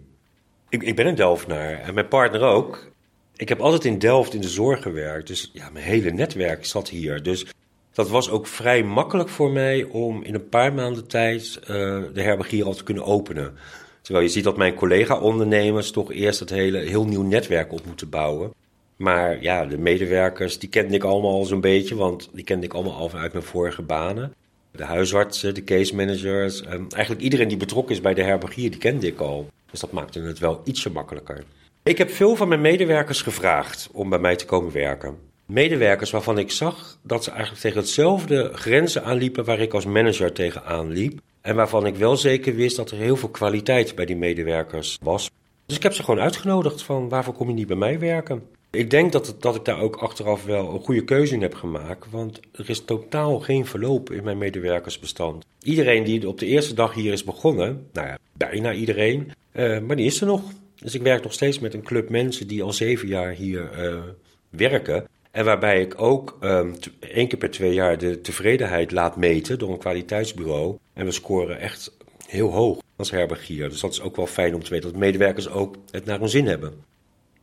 Ik, 0.69 0.83
ik 0.83 0.95
ben 0.95 1.07
een 1.07 1.15
Delftenaar 1.15 1.79
en 1.79 1.93
mijn 1.93 2.07
partner 2.07 2.41
ook. 2.41 2.91
Ik 3.35 3.49
heb 3.49 3.59
altijd 3.59 3.85
in 3.85 3.99
Delft 3.99 4.33
in 4.33 4.41
de 4.41 4.49
zorg 4.49 4.81
gewerkt, 4.81 5.27
dus 5.27 5.49
ja, 5.53 5.69
mijn 5.69 5.85
hele 5.85 6.11
netwerk 6.11 6.65
zat 6.65 6.89
hier. 6.89 7.23
Dus 7.23 7.45
dat 7.93 8.09
was 8.09 8.29
ook 8.29 8.47
vrij 8.47 8.83
makkelijk 8.83 9.29
voor 9.29 9.51
mij 9.51 9.83
om 9.83 10.23
in 10.23 10.33
een 10.33 10.49
paar 10.49 10.73
maanden 10.73 11.07
tijd 11.07 11.59
uh, 11.61 11.67
de 12.13 12.21
herbergier 12.21 12.65
al 12.65 12.73
te 12.73 12.83
kunnen 12.83 13.05
openen. 13.05 13.57
Terwijl 14.01 14.25
je 14.25 14.31
ziet 14.31 14.43
dat 14.43 14.57
mijn 14.57 14.73
collega-ondernemers 14.73 15.91
toch 15.91 16.11
eerst 16.11 16.39
het 16.39 16.49
hele 16.49 16.77
heel 16.77 17.05
nieuw 17.05 17.23
netwerk 17.23 17.71
op 17.71 17.85
moeten 17.85 18.09
bouwen. 18.09 18.51
Maar 18.95 19.41
ja, 19.41 19.65
de 19.65 19.77
medewerkers, 19.77 20.59
die 20.59 20.69
kende 20.69 20.95
ik 20.95 21.03
allemaal 21.03 21.31
al 21.31 21.45
zo'n 21.45 21.61
beetje, 21.61 21.95
want 21.95 22.29
die 22.33 22.43
kende 22.43 22.65
ik 22.65 22.73
allemaal 22.73 22.95
al 22.95 23.11
uit 23.13 23.33
mijn 23.33 23.45
vorige 23.45 23.81
banen. 23.81 24.33
De 24.71 24.83
huisartsen, 24.83 25.53
de 25.53 25.63
case 25.63 25.95
managers, 25.95 26.65
um, 26.65 26.87
eigenlijk 26.89 27.23
iedereen 27.23 27.47
die 27.47 27.57
betrokken 27.57 27.95
is 27.95 28.01
bij 28.01 28.13
de 28.13 28.23
herbergier, 28.23 28.71
die 28.71 28.79
kende 28.79 29.07
ik 29.07 29.19
al. 29.19 29.47
Dus 29.71 29.79
dat 29.79 29.91
maakte 29.91 30.19
het 30.21 30.39
wel 30.39 30.61
ietsje 30.63 30.89
makkelijker. 30.89 31.43
Ik 31.83 31.97
heb 31.97 32.09
veel 32.09 32.35
van 32.35 32.47
mijn 32.47 32.61
medewerkers 32.61 33.21
gevraagd 33.21 33.89
om 33.91 34.09
bij 34.09 34.19
mij 34.19 34.35
te 34.35 34.45
komen 34.45 34.71
werken. 34.71 35.17
Medewerkers 35.45 36.11
waarvan 36.11 36.37
ik 36.37 36.51
zag 36.51 36.97
dat 37.01 37.23
ze 37.23 37.29
eigenlijk 37.29 37.61
tegen 37.61 37.77
hetzelfde 37.77 38.51
grenzen 38.53 39.03
aanliepen 39.03 39.45
waar 39.45 39.59
ik 39.59 39.73
als 39.73 39.85
manager 39.85 40.33
tegenaan 40.33 40.91
liep. 40.91 41.19
En 41.41 41.55
waarvan 41.55 41.85
ik 41.85 41.95
wel 41.95 42.17
zeker 42.17 42.55
wist 42.55 42.75
dat 42.75 42.91
er 42.91 42.97
heel 42.97 43.15
veel 43.15 43.29
kwaliteit 43.29 43.95
bij 43.95 44.05
die 44.05 44.15
medewerkers 44.15 44.97
was. 45.01 45.29
Dus 45.65 45.75
ik 45.75 45.83
heb 45.83 45.93
ze 45.93 46.03
gewoon 46.03 46.19
uitgenodigd 46.19 46.81
van 46.81 47.09
waarvoor 47.09 47.33
kom 47.33 47.47
je 47.47 47.53
niet 47.53 47.67
bij 47.67 47.75
mij 47.75 47.99
werken? 47.99 48.43
Ik 48.75 48.89
denk 48.89 49.11
dat, 49.11 49.35
dat 49.39 49.55
ik 49.55 49.65
daar 49.65 49.79
ook 49.79 49.95
achteraf 49.95 50.45
wel 50.45 50.73
een 50.73 50.79
goede 50.79 51.03
keuze 51.03 51.33
in 51.33 51.41
heb 51.41 51.55
gemaakt. 51.55 52.11
Want 52.11 52.39
er 52.51 52.69
is 52.69 52.85
totaal 52.85 53.39
geen 53.39 53.65
verloop 53.65 54.11
in 54.11 54.23
mijn 54.23 54.37
medewerkersbestand. 54.37 55.45
Iedereen 55.63 56.03
die 56.03 56.27
op 56.27 56.39
de 56.39 56.45
eerste 56.45 56.73
dag 56.73 56.93
hier 56.93 57.13
is 57.13 57.23
begonnen, 57.23 57.87
nou 57.93 58.07
ja, 58.07 58.17
bijna 58.37 58.73
iedereen, 58.73 59.31
uh, 59.53 59.79
maar 59.79 59.95
die 59.95 60.05
is 60.05 60.21
er 60.21 60.27
nog. 60.27 60.41
Dus 60.75 60.95
ik 60.95 61.01
werk 61.01 61.23
nog 61.23 61.33
steeds 61.33 61.59
met 61.59 61.73
een 61.73 61.83
club 61.83 62.09
mensen 62.09 62.47
die 62.47 62.63
al 62.63 62.73
zeven 62.73 63.07
jaar 63.07 63.31
hier 63.31 63.69
uh, 63.77 64.01
werken. 64.49 65.07
En 65.31 65.45
waarbij 65.45 65.81
ik 65.81 66.01
ook 66.01 66.37
um, 66.41 66.75
één 66.99 67.27
keer 67.27 67.39
per 67.39 67.51
twee 67.51 67.73
jaar 67.73 67.97
de 67.97 68.21
tevredenheid 68.21 68.91
laat 68.91 69.15
meten 69.15 69.59
door 69.59 69.71
een 69.71 69.77
kwaliteitsbureau. 69.77 70.77
En 70.93 71.05
we 71.05 71.11
scoren 71.11 71.59
echt 71.59 71.97
heel 72.27 72.51
hoog 72.51 72.81
als 72.95 73.11
herbergier. 73.11 73.69
Dus 73.69 73.79
dat 73.79 73.91
is 73.91 74.01
ook 74.01 74.15
wel 74.15 74.27
fijn 74.27 74.55
om 74.55 74.63
te 74.63 74.69
weten 74.69 74.91
dat 74.91 74.99
medewerkers 74.99 75.49
ook 75.49 75.75
het 75.91 76.05
naar 76.05 76.19
hun 76.19 76.29
zin 76.29 76.47
hebben. 76.47 76.73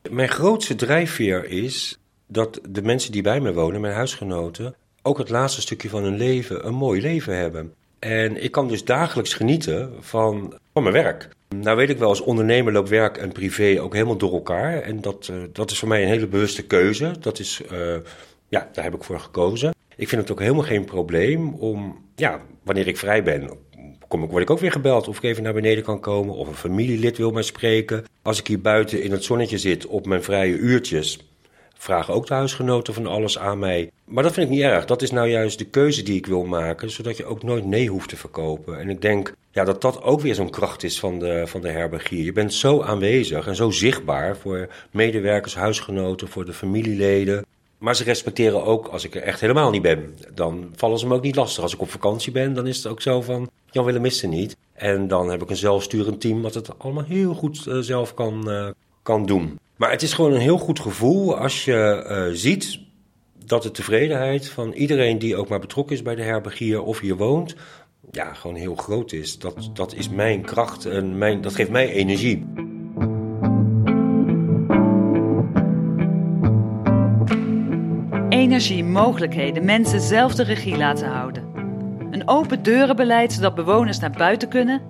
Mijn 0.08 0.28
grootste 0.28 0.74
drijfveer 0.74 1.44
is 1.44 1.98
dat 2.26 2.60
de 2.68 2.82
mensen 2.82 3.12
die 3.12 3.22
bij 3.22 3.40
me 3.40 3.52
wonen, 3.52 3.80
mijn 3.80 3.94
huisgenoten, 3.94 4.74
ook 5.02 5.18
het 5.18 5.30
laatste 5.30 5.60
stukje 5.60 5.88
van 5.88 6.02
hun 6.02 6.16
leven 6.16 6.66
een 6.66 6.74
mooi 6.74 7.00
leven 7.00 7.36
hebben. 7.36 7.74
En 7.98 8.42
ik 8.42 8.52
kan 8.52 8.68
dus 8.68 8.84
dagelijks 8.84 9.34
genieten 9.34 9.92
van, 10.00 10.54
van 10.72 10.82
mijn 10.82 10.94
werk. 10.94 11.28
Nou 11.56 11.76
weet 11.76 11.90
ik 11.90 11.98
wel, 11.98 12.08
als 12.08 12.20
ondernemer 12.20 12.72
loopt 12.72 12.88
werk 12.88 13.16
en 13.16 13.32
privé 13.32 13.80
ook 13.80 13.92
helemaal 13.92 14.16
door 14.16 14.32
elkaar. 14.32 14.82
En 14.82 15.00
dat, 15.00 15.28
uh, 15.30 15.36
dat 15.52 15.70
is 15.70 15.78
voor 15.78 15.88
mij 15.88 16.02
een 16.02 16.08
hele 16.08 16.26
bewuste 16.26 16.66
keuze. 16.66 17.14
Dat 17.20 17.38
is, 17.38 17.62
uh, 17.72 17.96
ja, 18.48 18.68
daar 18.72 18.84
heb 18.84 18.94
ik 18.94 19.04
voor 19.04 19.20
gekozen. 19.20 19.74
Ik 19.96 20.08
vind 20.08 20.20
het 20.20 20.30
ook 20.30 20.40
helemaal 20.40 20.64
geen 20.64 20.84
probleem 20.84 21.54
om, 21.54 22.04
ja, 22.14 22.40
wanneer 22.62 22.86
ik 22.86 22.96
vrij 22.96 23.22
ben, 23.22 23.50
kom 24.10 24.22
ik, 24.22 24.30
word 24.30 24.42
ik 24.42 24.50
ook 24.50 24.58
weer 24.58 24.72
gebeld 24.72 25.08
of 25.08 25.16
ik 25.16 25.22
even 25.22 25.42
naar 25.42 25.52
beneden 25.52 25.84
kan 25.84 26.00
komen. 26.00 26.34
Of 26.34 26.48
een 26.48 26.54
familielid 26.54 27.16
wil 27.16 27.30
mij 27.30 27.42
spreken. 27.42 28.04
Als 28.22 28.38
ik 28.38 28.46
hier 28.46 28.60
buiten 28.60 29.02
in 29.02 29.10
het 29.10 29.24
zonnetje 29.24 29.58
zit 29.58 29.86
op 29.86 30.06
mijn 30.06 30.22
vrije 30.22 30.56
uurtjes, 30.56 31.18
vragen 31.74 32.14
ook 32.14 32.26
de 32.26 32.34
huisgenoten 32.34 32.94
van 32.94 33.06
alles 33.06 33.38
aan 33.38 33.58
mij. 33.58 33.90
Maar 34.04 34.22
dat 34.22 34.32
vind 34.32 34.46
ik 34.46 34.52
niet 34.52 34.62
erg. 34.62 34.84
Dat 34.84 35.02
is 35.02 35.10
nou 35.10 35.28
juist 35.28 35.58
de 35.58 35.64
keuze 35.64 36.02
die 36.02 36.16
ik 36.16 36.26
wil 36.26 36.44
maken, 36.44 36.90
zodat 36.90 37.16
je 37.16 37.24
ook 37.24 37.42
nooit 37.42 37.66
nee 37.66 37.88
hoeft 37.88 38.08
te 38.08 38.16
verkopen. 38.16 38.78
En 38.78 38.88
ik 38.88 39.02
denk 39.02 39.34
ja, 39.50 39.64
dat 39.64 39.82
dat 39.82 40.02
ook 40.02 40.20
weer 40.20 40.34
zo'n 40.34 40.50
kracht 40.50 40.82
is 40.82 41.00
van 41.00 41.18
de, 41.18 41.42
van 41.46 41.60
de 41.60 41.68
herbergier. 41.68 42.24
Je 42.24 42.32
bent 42.32 42.54
zo 42.54 42.82
aanwezig 42.82 43.46
en 43.46 43.56
zo 43.56 43.70
zichtbaar 43.70 44.36
voor 44.36 44.68
medewerkers, 44.90 45.54
huisgenoten, 45.54 46.28
voor 46.28 46.44
de 46.44 46.52
familieleden. 46.52 47.44
Maar 47.80 47.96
ze 47.96 48.04
respecteren 48.04 48.64
ook 48.64 48.86
als 48.86 49.04
ik 49.04 49.14
er 49.14 49.22
echt 49.22 49.40
helemaal 49.40 49.70
niet 49.70 49.82
ben. 49.82 50.16
Dan 50.34 50.72
vallen 50.76 50.98
ze 50.98 51.06
me 51.06 51.14
ook 51.14 51.22
niet 51.22 51.36
lastig. 51.36 51.62
Als 51.62 51.74
ik 51.74 51.80
op 51.80 51.90
vakantie 51.90 52.32
ben, 52.32 52.54
dan 52.54 52.66
is 52.66 52.76
het 52.76 52.86
ook 52.86 53.02
zo 53.02 53.22
van 53.22 53.50
Jan 53.70 53.84
Willem 53.84 54.04
is 54.04 54.22
er 54.22 54.28
niet. 54.28 54.56
En 54.72 55.08
dan 55.08 55.30
heb 55.30 55.42
ik 55.42 55.50
een 55.50 55.56
zelfsturend 55.56 56.20
team 56.20 56.42
wat 56.42 56.54
het 56.54 56.78
allemaal 56.78 57.04
heel 57.04 57.34
goed 57.34 57.66
uh, 57.66 57.78
zelf 57.78 58.14
kan, 58.14 58.50
uh, 58.50 58.68
kan 59.02 59.26
doen. 59.26 59.58
Maar 59.76 59.90
het 59.90 60.02
is 60.02 60.12
gewoon 60.12 60.32
een 60.32 60.40
heel 60.40 60.58
goed 60.58 60.80
gevoel 60.80 61.36
als 61.36 61.64
je 61.64 62.06
uh, 62.08 62.36
ziet 62.36 62.80
dat 63.44 63.62
de 63.62 63.70
tevredenheid 63.70 64.48
van 64.48 64.72
iedereen 64.72 65.18
die 65.18 65.36
ook 65.36 65.48
maar 65.48 65.60
betrokken 65.60 65.96
is 65.96 66.02
bij 66.02 66.14
de 66.14 66.22
herbergier 66.22 66.82
of 66.82 67.00
hier 67.00 67.16
woont, 67.16 67.54
ja, 68.10 68.34
gewoon 68.34 68.56
heel 68.56 68.74
groot 68.74 69.12
is. 69.12 69.38
Dat, 69.38 69.70
dat 69.72 69.94
is 69.94 70.08
mijn 70.08 70.42
kracht 70.42 70.84
en 70.84 71.18
mijn, 71.18 71.40
dat 71.40 71.54
geeft 71.54 71.70
mij 71.70 71.90
energie. 71.92 72.46
Mogelijkheden, 78.68 79.64
mensen 79.64 80.00
zelf 80.00 80.34
de 80.34 80.42
regie 80.42 80.76
laten 80.76 81.08
houden. 81.08 81.50
Een 82.10 82.28
open 82.28 82.62
deurenbeleid 82.62 83.32
zodat 83.32 83.54
bewoners 83.54 83.98
naar 83.98 84.10
buiten 84.10 84.48
kunnen 84.48 84.82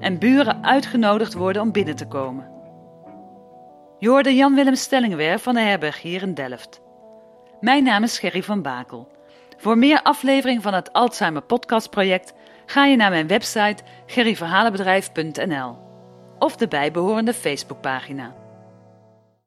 en 0.00 0.18
buren 0.18 0.64
uitgenodigd 0.64 1.34
worden 1.34 1.62
om 1.62 1.72
binnen 1.72 1.96
te 1.96 2.06
komen. 2.06 2.48
Je 3.98 4.34
Jan-Willem 4.34 4.74
Stellingwer 4.74 5.38
van 5.38 5.54
de 5.54 5.60
herberg 5.60 6.02
hier 6.02 6.22
in 6.22 6.34
Delft. 6.34 6.80
Mijn 7.60 7.84
naam 7.84 8.02
is 8.02 8.18
Gerry 8.18 8.42
van 8.42 8.62
Bakel. 8.62 9.08
Voor 9.56 9.78
meer 9.78 10.02
aflevering 10.02 10.62
van 10.62 10.74
het 10.74 10.92
Alzheimer 10.92 11.42
Podcast 11.42 11.90
Project 11.90 12.34
ga 12.66 12.84
je 12.84 12.96
naar 12.96 13.10
mijn 13.10 13.26
website 13.26 13.82
gerryverhalenbedrijf.nl 14.06 15.76
of 16.38 16.56
de 16.56 16.68
bijbehorende 16.68 17.34
Facebookpagina. 17.34 18.43